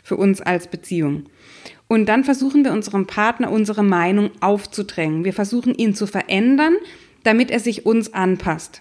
für 0.02 0.16
uns 0.16 0.40
als 0.40 0.68
Beziehung. 0.68 1.24
Und 1.88 2.06
dann 2.06 2.24
versuchen 2.24 2.64
wir 2.64 2.72
unserem 2.72 3.06
Partner 3.06 3.50
unsere 3.52 3.82
Meinung 3.82 4.30
aufzudrängen. 4.40 5.26
Wir 5.26 5.34
versuchen 5.34 5.74
ihn 5.74 5.94
zu 5.94 6.06
verändern, 6.06 6.76
damit 7.22 7.50
er 7.50 7.60
sich 7.60 7.84
uns 7.84 8.14
anpasst. 8.14 8.80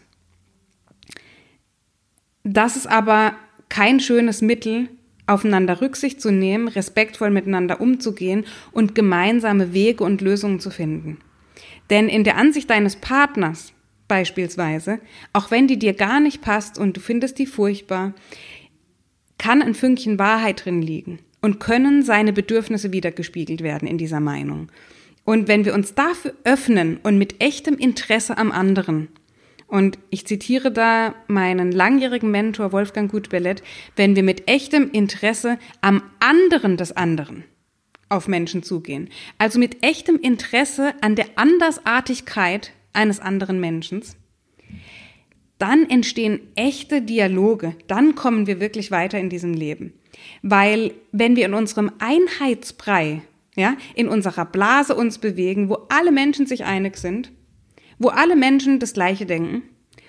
Das 2.51 2.75
ist 2.75 2.87
aber 2.87 3.35
kein 3.69 3.99
schönes 3.99 4.41
Mittel, 4.41 4.89
aufeinander 5.27 5.81
Rücksicht 5.81 6.19
zu 6.19 6.31
nehmen, 6.31 6.67
respektvoll 6.67 7.29
miteinander 7.29 7.79
umzugehen 7.79 8.43
und 8.71 8.95
gemeinsame 8.95 9.71
Wege 9.71 10.03
und 10.03 10.21
Lösungen 10.21 10.59
zu 10.59 10.71
finden. 10.71 11.19
Denn 11.91 12.09
in 12.09 12.23
der 12.23 12.37
Ansicht 12.37 12.67
deines 12.71 12.95
Partners 12.95 13.73
beispielsweise, 14.07 14.99
auch 15.31 15.51
wenn 15.51 15.67
die 15.67 15.77
dir 15.77 15.93
gar 15.93 16.19
nicht 16.19 16.41
passt 16.41 16.79
und 16.79 16.97
du 16.97 17.01
findest 17.01 17.37
die 17.37 17.45
furchtbar, 17.45 18.15
kann 19.37 19.61
ein 19.61 19.75
Fünkchen 19.75 20.17
Wahrheit 20.17 20.65
drin 20.65 20.81
liegen 20.81 21.19
und 21.41 21.59
können 21.59 22.01
seine 22.01 22.33
Bedürfnisse 22.33 22.91
wiedergespiegelt 22.91 23.61
werden 23.61 23.87
in 23.87 23.99
dieser 23.99 24.19
Meinung. 24.19 24.71
Und 25.23 25.47
wenn 25.47 25.65
wir 25.65 25.75
uns 25.75 25.93
dafür 25.93 26.33
öffnen 26.45 26.97
und 27.03 27.19
mit 27.19 27.43
echtem 27.43 27.77
Interesse 27.77 28.39
am 28.39 28.51
anderen 28.51 29.09
und 29.69 29.99
ich 30.09 30.25
zitiere 30.25 30.71
da 30.71 31.13
meinen 31.27 31.71
langjährigen 31.71 32.31
Mentor 32.31 32.71
Wolfgang 32.71 33.09
Gutbellet, 33.09 33.63
wenn 33.95 34.15
wir 34.15 34.23
mit 34.23 34.49
echtem 34.49 34.89
Interesse 34.91 35.59
am 35.81 36.01
anderen 36.19 36.75
des 36.75 36.91
anderen 36.91 37.45
auf 38.09 38.27
Menschen 38.27 38.63
zugehen, 38.63 39.09
also 39.37 39.59
mit 39.59 39.83
echtem 39.83 40.19
Interesse 40.19 40.95
an 41.01 41.15
der 41.15 41.27
Andersartigkeit 41.35 42.71
eines 42.93 43.19
anderen 43.19 43.59
Menschen, 43.59 44.01
dann 45.59 45.87
entstehen 45.89 46.39
echte 46.55 47.01
Dialoge, 47.03 47.75
dann 47.87 48.15
kommen 48.15 48.47
wir 48.47 48.59
wirklich 48.59 48.89
weiter 48.89 49.19
in 49.19 49.29
diesem 49.29 49.53
Leben. 49.53 49.93
Weil 50.41 50.93
wenn 51.11 51.35
wir 51.35 51.45
in 51.45 51.53
unserem 51.53 51.91
Einheitsbrei, 51.99 53.21
ja, 53.55 53.75
in 53.93 54.07
unserer 54.07 54.45
Blase 54.45 54.95
uns 54.95 55.19
bewegen, 55.19 55.69
wo 55.69 55.85
alle 55.89 56.11
Menschen 56.11 56.47
sich 56.47 56.63
einig 56.63 56.97
sind, 56.97 57.31
wo 57.99 58.07
alle 58.07 58.35
Menschen 58.35 58.79
das 58.79 58.93
Gleiche 58.93 59.25
denken. 59.25 59.63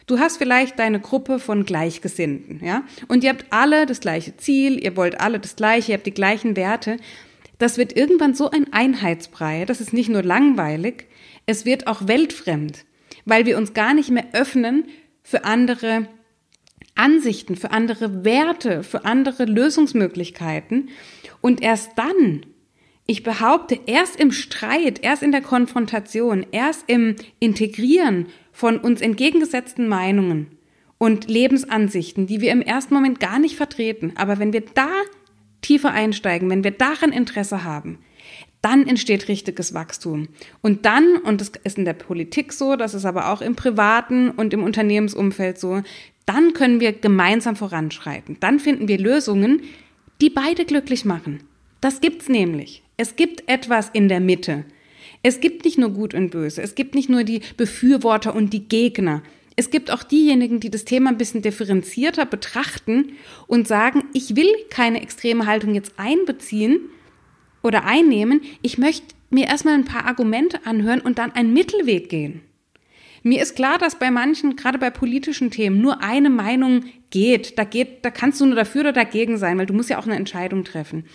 Du 0.07 0.19
hast 0.19 0.39
vielleicht 0.39 0.79
deine 0.79 0.99
Gruppe 0.99 1.39
von 1.39 1.65
Gleichgesinnten, 1.65 2.65
ja, 2.65 2.85
und 3.07 3.23
ihr 3.23 3.31
habt 3.31 3.47
alle 3.51 3.87
das 3.87 4.01
gleiche 4.01 4.37
Ziel, 4.37 4.83
ihr 4.83 4.97
wollt 4.97 5.21
alle 5.21 5.39
das 5.39 5.55
Gleiche, 5.57 5.93
ihr 5.93 5.99
habt 5.99 6.07
die 6.07 6.15
gleichen 6.15 6.57
Werte. 6.57 6.97
Das 7.59 7.77
wird 7.77 7.97
irgendwann 7.97 8.35
so 8.35 8.51
ein 8.51 8.73
Einheitsbrei, 8.73 9.67
das 9.67 9.81
ist 9.81 9.93
nicht 9.93 10.09
nur 10.09 10.23
langweilig, 10.23 11.07
es 11.47 11.65
wird 11.65 11.87
auch 11.87 12.09
weltfremd, 12.09 12.85
weil 13.25 13.47
wir 13.47 13.59
uns 13.59 13.75
gar 13.75 13.95
nicht 13.95 14.11
mehr 14.11 14.27
öffnen 14.33 14.87
für 15.23 15.45
andere 15.45 16.09
Ansichten, 16.95 17.57
für 17.57 17.71
andere 17.71 18.25
Werte, 18.25 18.83
für 18.83 19.05
andere 19.05 19.45
Lösungsmöglichkeiten. 19.45 20.91
Und 21.41 21.63
erst 21.63 21.93
dann 21.97 22.45
ich 23.11 23.25
behaupte, 23.25 23.77
erst 23.87 24.21
im 24.21 24.31
Streit, 24.31 25.03
erst 25.03 25.25
in 25.25 25.33
der 25.33 25.41
Konfrontation, 25.41 26.47
erst 26.53 26.85
im 26.87 27.17
Integrieren 27.41 28.27
von 28.53 28.79
uns 28.79 29.01
entgegengesetzten 29.01 29.89
Meinungen 29.89 30.47
und 30.97 31.29
Lebensansichten, 31.29 32.29
die 32.29 32.41
wir 32.41 32.53
im 32.53 32.63
ersten 32.63 32.95
Moment 32.95 33.19
gar 33.19 33.41
nicht 33.41 33.57
vertreten, 33.57 34.13
aber 34.15 34.39
wenn 34.39 34.53
wir 34.53 34.61
da 34.61 34.89
tiefer 35.61 35.91
einsteigen, 35.91 36.49
wenn 36.51 36.63
wir 36.63 36.71
daran 36.71 37.11
Interesse 37.11 37.65
haben, 37.65 37.99
dann 38.63 38.87
entsteht 38.87 39.27
richtiges 39.27 39.75
Wachstum. 39.75 40.29
Und 40.61 40.87
dann, 40.87 41.17
und 41.17 41.41
das 41.41 41.51
ist 41.65 41.79
in 41.79 41.85
der 41.85 41.95
Politik 41.95 42.53
so, 42.53 42.77
das 42.77 42.95
ist 42.95 43.07
aber 43.07 43.33
auch 43.33 43.41
im 43.41 43.57
privaten 43.57 44.31
und 44.31 44.55
im 44.55 44.63
Unternehmensumfeld 44.63 45.59
so, 45.59 45.83
dann 46.27 46.53
können 46.53 46.79
wir 46.79 46.93
gemeinsam 46.93 47.57
voranschreiten. 47.57 48.37
Dann 48.39 48.61
finden 48.61 48.87
wir 48.87 48.99
Lösungen, 48.99 49.63
die 50.21 50.31
beide 50.31 50.65
glücklich 50.65 51.05
machen. 51.05 51.43
Das 51.81 52.01
gibt's 52.01 52.29
nämlich. 52.29 52.85
Es 53.01 53.17
gibt 53.17 53.49
etwas 53.49 53.89
in 53.95 54.11
der 54.11 54.21
Mitte. 54.21 54.67
Es 55.23 55.41
gibt 55.41 55.65
nicht 55.65 55.79
nur 55.79 55.89
Gut 55.89 56.13
und 56.13 56.29
Böse. 56.33 56.61
Es 56.61 56.75
gibt 56.75 56.95
nicht 56.95 57.09
nur 57.09 57.25
die 57.25 57.41
Befürworter 57.57 58.35
und 58.35 58.53
die 58.53 58.69
Gegner. 58.69 59.23
Es 59.57 59.71
gibt 59.71 59.91
auch 59.91 60.03
diejenigen, 60.03 60.61
die 60.61 60.71
das 60.71 60.85
Thema 60.85 61.09
ein 61.09 61.17
bisschen 61.17 61.41
differenzierter 61.41 62.27
betrachten 62.27 63.13
und 63.47 63.67
sagen, 63.67 64.05
ich 64.13 64.37
will 64.37 64.55
keine 64.69 65.01
extreme 65.01 65.47
Haltung 65.47 65.75
jetzt 65.75 65.95
einbeziehen 65.97 66.79
oder 67.63 67.85
einnehmen. 67.85 68.43
Ich 68.61 68.77
möchte 68.77 69.15
mir 69.31 69.47
erstmal 69.47 69.77
ein 69.77 69.87
paar 69.87 70.05
Argumente 70.05 70.67
anhören 70.67 71.01
und 71.01 71.17
dann 71.17 71.33
einen 71.33 71.55
Mittelweg 71.55 72.11
gehen. 72.11 72.43
Mir 73.23 73.41
ist 73.41 73.57
klar, 73.57 73.79
dass 73.79 73.99
bei 73.99 74.11
manchen, 74.11 74.57
gerade 74.57 74.77
bei 74.77 74.91
politischen 74.91 75.51
Themen, 75.51 75.81
nur 75.81 76.03
eine 76.03 76.29
Meinung 76.29 76.85
geht. 77.09 77.59
Da 77.59 77.65
geht, 77.65 78.05
da 78.05 78.11
kannst 78.11 78.43
du 78.43 78.45
nur 78.45 78.57
dafür 78.57 78.83
oder 78.83 78.93
dagegen 78.93 79.39
sein, 79.39 79.57
weil 79.57 79.65
du 79.65 79.73
musst 79.73 79.89
ja 79.89 79.99
auch 79.99 80.07
eine 80.07 80.17
Entscheidung 80.17 80.65
treffen. 80.65 81.07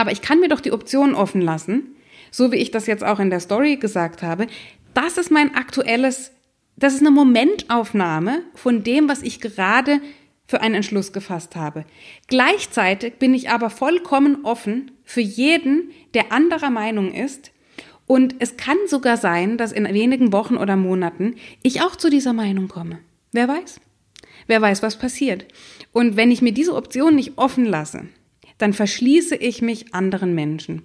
Aber 0.00 0.12
ich 0.12 0.22
kann 0.22 0.40
mir 0.40 0.48
doch 0.48 0.60
die 0.60 0.72
Option 0.72 1.14
offen 1.14 1.42
lassen, 1.42 1.94
so 2.30 2.52
wie 2.52 2.56
ich 2.56 2.70
das 2.70 2.86
jetzt 2.86 3.04
auch 3.04 3.20
in 3.20 3.28
der 3.28 3.38
Story 3.38 3.76
gesagt 3.76 4.22
habe. 4.22 4.46
Das 4.94 5.18
ist 5.18 5.30
mein 5.30 5.54
aktuelles, 5.54 6.32
das 6.76 6.94
ist 6.94 7.00
eine 7.00 7.10
Momentaufnahme 7.10 8.40
von 8.54 8.82
dem, 8.82 9.10
was 9.10 9.20
ich 9.20 9.42
gerade 9.42 10.00
für 10.46 10.62
einen 10.62 10.76
Entschluss 10.76 11.12
gefasst 11.12 11.54
habe. 11.54 11.84
Gleichzeitig 12.28 13.18
bin 13.18 13.34
ich 13.34 13.50
aber 13.50 13.68
vollkommen 13.68 14.38
offen 14.42 14.90
für 15.04 15.20
jeden, 15.20 15.90
der 16.14 16.32
anderer 16.32 16.70
Meinung 16.70 17.12
ist. 17.12 17.50
Und 18.06 18.36
es 18.38 18.56
kann 18.56 18.78
sogar 18.86 19.18
sein, 19.18 19.58
dass 19.58 19.70
in 19.70 19.84
wenigen 19.84 20.32
Wochen 20.32 20.56
oder 20.56 20.76
Monaten 20.76 21.34
ich 21.62 21.82
auch 21.82 21.94
zu 21.94 22.08
dieser 22.08 22.32
Meinung 22.32 22.68
komme. 22.68 23.00
Wer 23.32 23.48
weiß? 23.48 23.82
Wer 24.46 24.62
weiß, 24.62 24.82
was 24.82 24.98
passiert. 24.98 25.44
Und 25.92 26.16
wenn 26.16 26.30
ich 26.30 26.40
mir 26.40 26.52
diese 26.52 26.74
Option 26.74 27.16
nicht 27.16 27.36
offen 27.36 27.66
lasse, 27.66 28.08
dann 28.60 28.72
verschließe 28.72 29.36
ich 29.36 29.62
mich 29.62 29.94
anderen 29.94 30.34
Menschen. 30.34 30.82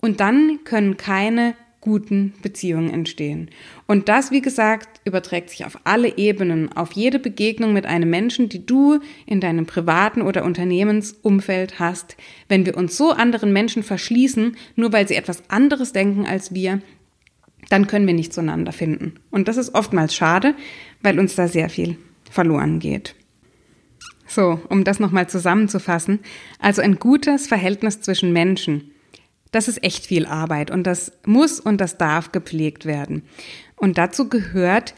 Und 0.00 0.20
dann 0.20 0.60
können 0.64 0.96
keine 0.96 1.54
guten 1.80 2.34
Beziehungen 2.42 2.90
entstehen. 2.90 3.50
Und 3.86 4.08
das, 4.08 4.30
wie 4.30 4.40
gesagt, 4.40 5.00
überträgt 5.04 5.50
sich 5.50 5.64
auf 5.64 5.78
alle 5.84 6.18
Ebenen, 6.18 6.72
auf 6.72 6.92
jede 6.92 7.18
Begegnung 7.18 7.72
mit 7.72 7.86
einem 7.86 8.10
Menschen, 8.10 8.48
die 8.48 8.66
du 8.66 9.00
in 9.26 9.40
deinem 9.40 9.66
privaten 9.66 10.22
oder 10.22 10.44
Unternehmensumfeld 10.44 11.78
hast. 11.78 12.16
Wenn 12.48 12.66
wir 12.66 12.76
uns 12.76 12.96
so 12.96 13.12
anderen 13.12 13.52
Menschen 13.52 13.82
verschließen, 13.82 14.56
nur 14.76 14.92
weil 14.92 15.06
sie 15.06 15.14
etwas 15.14 15.48
anderes 15.48 15.92
denken 15.92 16.26
als 16.26 16.52
wir, 16.52 16.82
dann 17.70 17.86
können 17.86 18.06
wir 18.06 18.14
nicht 18.14 18.32
zueinander 18.32 18.72
finden. 18.72 19.14
Und 19.30 19.48
das 19.48 19.56
ist 19.56 19.74
oftmals 19.74 20.14
schade, 20.14 20.54
weil 21.02 21.18
uns 21.18 21.36
da 21.36 21.48
sehr 21.48 21.70
viel 21.70 21.96
verloren 22.30 22.80
geht. 22.80 23.14
So, 24.28 24.60
um 24.68 24.84
das 24.84 25.00
nochmal 25.00 25.28
zusammenzufassen. 25.28 26.20
Also 26.58 26.82
ein 26.82 26.98
gutes 26.98 27.46
Verhältnis 27.46 28.02
zwischen 28.02 28.32
Menschen. 28.32 28.92
Das 29.50 29.66
ist 29.66 29.82
echt 29.82 30.06
viel 30.06 30.26
Arbeit 30.26 30.70
und 30.70 30.86
das 30.86 31.12
muss 31.24 31.58
und 31.58 31.80
das 31.80 31.96
darf 31.96 32.30
gepflegt 32.32 32.84
werden. 32.84 33.22
Und 33.76 33.96
dazu 33.96 34.28
gehört 34.28 34.94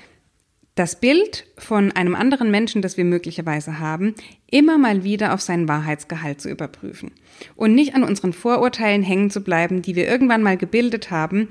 das 0.74 0.98
Bild 0.98 1.46
von 1.58 1.92
einem 1.92 2.14
anderen 2.14 2.50
Menschen, 2.50 2.80
das 2.80 2.96
wir 2.96 3.04
möglicherweise 3.04 3.78
haben, 3.78 4.14
immer 4.50 4.78
mal 4.78 5.04
wieder 5.04 5.34
auf 5.34 5.40
seinen 5.40 5.68
Wahrheitsgehalt 5.68 6.40
zu 6.40 6.48
überprüfen 6.48 7.12
und 7.54 7.74
nicht 7.74 7.94
an 7.94 8.02
unseren 8.02 8.32
Vorurteilen 8.32 9.02
hängen 9.02 9.30
zu 9.30 9.42
bleiben, 9.42 9.82
die 9.82 9.94
wir 9.94 10.08
irgendwann 10.08 10.42
mal 10.42 10.56
gebildet 10.56 11.10
haben 11.10 11.48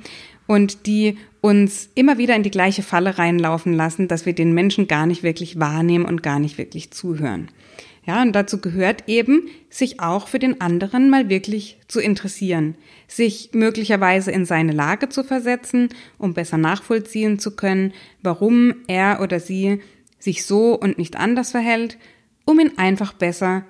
und 0.47 0.87
die 0.87 1.17
uns 1.41 1.89
immer 1.95 2.17
wieder 2.17 2.35
in 2.35 2.43
die 2.43 2.51
gleiche 2.51 2.81
Falle 2.81 3.17
reinlaufen 3.17 3.73
lassen, 3.73 4.07
dass 4.07 4.25
wir 4.25 4.33
den 4.33 4.53
Menschen 4.53 4.87
gar 4.87 5.05
nicht 5.05 5.21
wirklich 5.21 5.59
wahrnehmen 5.59 6.05
und 6.05 6.23
gar 6.23 6.39
nicht 6.39 6.57
wirklich 6.57 6.91
zuhören. 6.91 7.49
Ja, 8.09 8.23
und 8.23 8.33
dazu 8.33 8.59
gehört 8.59 9.03
eben, 9.05 9.49
sich 9.69 9.99
auch 9.99 10.29
für 10.29 10.39
den 10.39 10.61
anderen 10.61 11.11
mal 11.11 11.29
wirklich 11.29 11.77
zu 11.87 11.99
interessieren, 11.99 12.73
sich 13.07 13.51
möglicherweise 13.53 14.31
in 14.31 14.45
seine 14.45 14.71
Lage 14.71 15.09
zu 15.09 15.23
versetzen, 15.23 15.89
um 16.17 16.33
besser 16.33 16.57
nachvollziehen 16.57 17.37
zu 17.37 17.55
können, 17.55 17.93
warum 18.23 18.73
er 18.87 19.19
oder 19.21 19.39
sie 19.39 19.83
sich 20.17 20.43
so 20.43 20.73
und 20.73 20.97
nicht 20.97 21.17
anders 21.17 21.51
verhält, 21.51 21.99
um 22.45 22.59
ihn 22.59 22.79
einfach 22.79 23.13
besser 23.13 23.63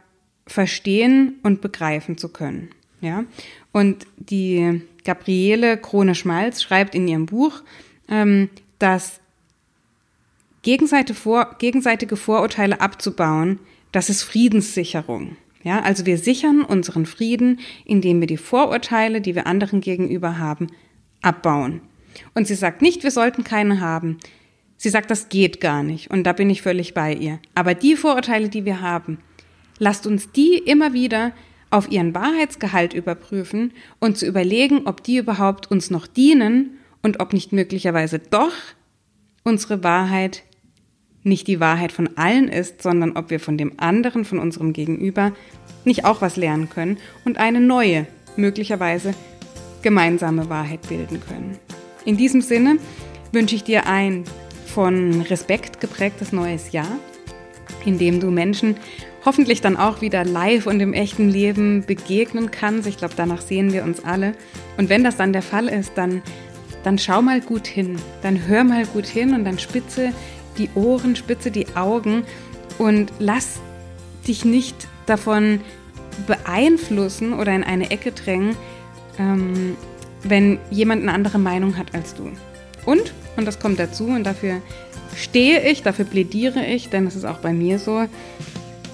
verstehen 0.47 1.39
und 1.43 1.60
begreifen 1.60 2.17
zu 2.17 2.30
können. 2.30 2.69
Ja, 3.02 3.25
und 3.73 4.08
die 4.15 4.84
Gabriele 5.04 5.75
Krone-Schmalz 5.75 6.62
schreibt 6.62 6.95
in 6.95 7.10
ihrem 7.10 7.25
Buch, 7.25 7.62
ähm, 8.08 8.49
dass 8.78 9.19
gegenseitige 10.62 12.15
Vorurteile 12.15 12.80
abzubauen 12.80 13.60
das 13.91 14.10
ist 14.10 14.23
Friedenssicherung. 14.23 15.36
Ja, 15.63 15.82
also 15.82 16.06
wir 16.06 16.17
sichern 16.17 16.62
unseren 16.63 17.06
Frieden, 17.06 17.60
indem 17.86 18.19
wir 18.21 18.28
die 18.28 18.38
Vorurteile, 18.38 19.19
die 19.19 19.36
wir 19.36 19.45
anderen 19.45 19.82
gegenüber 19.82 20.38
haben, 20.38 20.67
abbauen. 21.21 21.82
Und 22.34 22.47
sie 22.47 22.56
sagt 22.56 22.82
nicht, 22.82 23.04
wir 23.04 23.12
sollten 23.12 23.43
keine 23.43 23.82
haben. 23.82 24.17
Sie 24.78 24.89
sagt, 24.89 25.12
das 25.12 25.28
geht 25.28 25.60
gar 25.60 25.84
nicht. 25.84 26.10
Und 26.10 26.23
da 26.23 26.32
bin 26.32 26.49
ich 26.49 26.62
völlig 26.62 26.93
bei 26.93 27.13
ihr. 27.13 27.39
Aber 27.56 27.73
die 27.73 27.97
Vorurteile, 27.97 28.47
die 28.47 28.63
wir 28.63 28.82
haben, 28.82 29.17
lasst 29.78 30.08
uns 30.08 30.32
die 30.32 30.58
immer 30.58 30.93
wieder 30.93 31.34
auf 31.69 31.91
ihren 31.91 32.15
Wahrheitsgehalt 32.15 32.93
überprüfen 32.93 33.73
und 33.99 34.17
zu 34.17 34.25
überlegen, 34.25 34.88
ob 34.88 35.04
die 35.04 35.17
überhaupt 35.17 35.69
uns 35.69 35.91
noch 35.91 36.08
dienen 36.08 36.78
und 37.04 37.19
ob 37.19 37.34
nicht 37.34 37.52
möglicherweise 37.52 38.19
doch 38.19 38.54
unsere 39.43 39.84
Wahrheit 39.84 40.43
nicht 41.24 41.48
die 41.48 41.60
Wahrheit 41.60 41.92
von 41.92 42.18
allen 42.18 42.48
ist, 42.48 42.82
sondern 42.82 43.18
ob 43.18 43.30
wir 43.30 43.40
von 43.40 43.58
dem 43.58 43.74
anderen, 43.78 44.26
von 44.26 44.40
unserem 44.40 44.74
Gegenüber, 44.74 45.32
nicht 45.86 46.06
auch 46.06 46.22
was 46.22 46.36
lernen 46.36 46.70
können 46.70 46.98
und 47.26 47.38
eine 47.38 47.60
neue, 47.60 48.08
möglicherweise 48.36 49.14
gemeinsame 49.82 50.50
Wahrheit 50.50 50.88
bilden 50.88 51.22
können. 51.22 51.58
In 52.06 52.18
diesem 52.18 52.42
Sinne 52.42 52.78
wünsche 53.32 53.56
ich 53.56 53.64
dir 53.64 53.88
ein 53.88 54.24
von 54.66 55.22
Respekt 55.22 55.80
geprägtes 55.80 56.32
neues 56.32 56.72
Jahr, 56.72 57.00
in 57.86 57.98
dem 57.98 58.20
du 58.20 58.30
Menschen 58.32 58.76
hoffentlich 59.26 59.62
dann 59.62 59.78
auch 59.78 60.02
wieder 60.02 60.24
live 60.24 60.68
und 60.68 60.80
im 60.80 60.94
echten 60.94 61.30
Leben 61.30 61.84
begegnen 61.86 62.52
kannst. 62.52 62.88
Ich 62.88 62.98
glaube, 62.98 63.16
danach 63.18 63.42
sehen 63.42 63.74
wir 63.74 63.84
uns 63.84 64.04
alle. 64.04 64.34
Und 64.78 64.90
wenn 64.90 65.04
das 65.04 65.18
dann 65.18 65.34
der 65.34 65.42
Fall 65.42 65.68
ist, 65.68 65.94
dann, 65.96 66.22
dann 66.84 66.98
schau 66.98 67.22
mal 67.22 67.42
gut 67.42 67.68
hin, 67.68 67.98
dann 68.22 68.48
hör 68.48 68.64
mal 68.64 68.86
gut 68.86 69.06
hin 69.06 69.34
und 69.34 69.44
dann 69.44 69.60
spitze 69.60 70.14
die 70.60 70.69
Ohren, 70.76 71.15
spitze 71.15 71.52
die 71.52 71.76
Augen 71.76 72.24
und 72.78 73.12
lass 73.19 73.60
dich 74.28 74.45
nicht 74.45 74.88
davon 75.06 75.62
beeinflussen 76.28 77.34
oder 77.34 77.54
in 77.56 77.63
eine 77.63 77.89
Ecke 77.91 78.12
drängen, 78.12 78.56
ähm, 79.17 79.76
wenn 80.24 80.60
jemand 80.69 81.04
eine 81.04 81.13
andere 81.13 81.39
Meinung 81.39 81.78
hat 81.78 81.95
als 81.95 82.13
du. 82.13 82.30
Und, 82.86 83.13
und 83.38 83.45
das 83.45 83.60
kommt 83.60 83.80
dazu 83.80 84.06
und 84.06 84.24
dafür 84.26 84.62
stehe 85.15 85.67
ich, 85.69 85.82
dafür 85.82 86.06
plädiere 86.06 86.65
ich, 86.65 86.89
denn 86.89 87.08
es 87.08 87.15
ist 87.15 87.26
auch 87.26 87.39
bei 87.39 87.54
mir 87.54 87.80
so, 87.80 88.06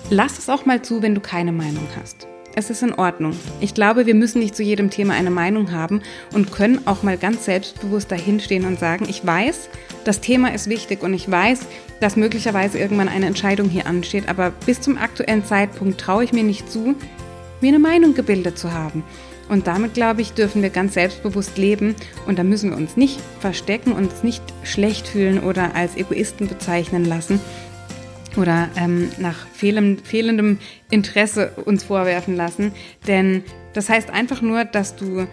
lass 0.10 0.38
es 0.38 0.50
auch 0.50 0.66
mal 0.66 0.82
zu, 0.82 1.02
wenn 1.02 1.16
du 1.16 1.22
keine 1.22 1.52
Meinung 1.52 1.88
hast. 2.00 2.28
Es 2.58 2.70
ist 2.70 2.84
in 2.84 2.94
Ordnung. 2.94 3.34
Ich 3.60 3.74
glaube, 3.74 4.06
wir 4.06 4.16
müssen 4.16 4.40
nicht 4.40 4.56
zu 4.56 4.64
jedem 4.64 4.90
Thema 4.90 5.14
eine 5.14 5.30
Meinung 5.30 5.74
haben 5.74 6.02
und 6.34 6.54
können 6.54 6.88
auch 6.88 7.04
mal 7.04 7.18
ganz 7.18 7.44
selbstbewusst 7.44 8.10
dahinstehen 8.10 8.64
und 8.64 8.80
sagen, 8.80 9.08
ich 9.10 9.26
weiß, 9.26 9.68
das 10.06 10.22
Thema 10.22 10.54
ist 10.54 10.70
wichtig 10.70 11.04
und 11.04 11.14
ich 11.14 11.30
weiß, 11.30 11.60
dass 12.00 12.16
möglicherweise 12.16 12.80
irgendwann 12.80 13.10
eine 13.10 13.26
Entscheidung 13.26 13.68
hier 13.68 13.88
ansteht, 13.88 14.30
aber 14.30 14.52
bis 14.66 14.80
zum 14.80 14.98
aktuellen 14.98 15.44
Zeitpunkt 15.44 16.00
traue 16.00 16.24
ich 16.24 16.32
mir 16.32 16.44
nicht 16.44 16.72
zu, 16.72 16.96
mir 17.60 17.68
eine 17.68 17.80
Meinung 17.80 18.14
gebildet 18.14 18.58
zu 18.58 18.72
haben. 18.72 19.04
Und 19.50 19.68
damit, 19.68 19.94
glaube 19.94 20.22
ich, 20.22 20.32
dürfen 20.32 20.62
wir 20.62 20.70
ganz 20.70 20.94
selbstbewusst 20.94 21.58
leben 21.58 21.94
und 22.26 22.40
da 22.40 22.44
müssen 22.44 22.72
wir 22.72 22.78
uns 22.78 22.96
nicht 22.96 23.20
verstecken, 23.42 23.92
uns 23.92 24.24
nicht 24.24 24.42
schlecht 24.64 25.08
fühlen 25.08 25.40
oder 25.44 25.76
als 25.76 25.98
Egoisten 25.98 26.48
bezeichnen 26.48 27.04
lassen, 27.04 27.40
oder 28.38 28.70
ähm, 28.78 29.10
nach 29.18 29.48
fehlendem, 29.54 30.04
fehlendem 30.04 30.60
Interesse 30.90 31.52
uns 31.66 31.84
vorwerfen 31.84 32.36
lassen. 32.36 32.72
Denn 33.08 33.44
das 33.74 33.90
heißt 33.90 34.10
einfach 34.10 34.42
nur, 34.42 34.66
dass 34.66 34.96
du, 34.96 35.28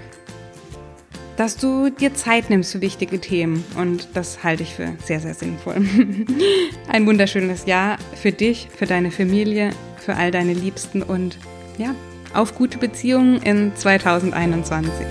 dass 1.37 1.57
du 1.57 1.91
dir 1.91 2.15
Zeit 2.15 2.51
nimmst 2.51 2.73
für 2.73 2.81
wichtige 2.81 3.21
Themen. 3.21 3.65
Und 3.77 4.09
das 4.15 4.43
halte 4.45 4.62
ich 4.62 4.75
für 4.75 4.93
sehr, 5.05 5.21
sehr 5.21 5.35
sinnvoll. 5.35 5.77
Ein 6.88 7.07
wunderschönes 7.07 7.67
Jahr 7.67 7.99
für 8.21 8.33
dich, 8.33 8.69
für 8.75 8.87
deine 8.87 9.11
Familie, 9.11 9.71
für 9.99 10.17
all 10.17 10.31
deine 10.31 10.53
Liebsten 10.53 11.03
und 11.03 11.38
ja, 11.79 11.95
auf 12.35 12.55
gute 12.55 12.79
Beziehungen 12.79 13.41
in 13.43 13.75
2021. 13.77 15.07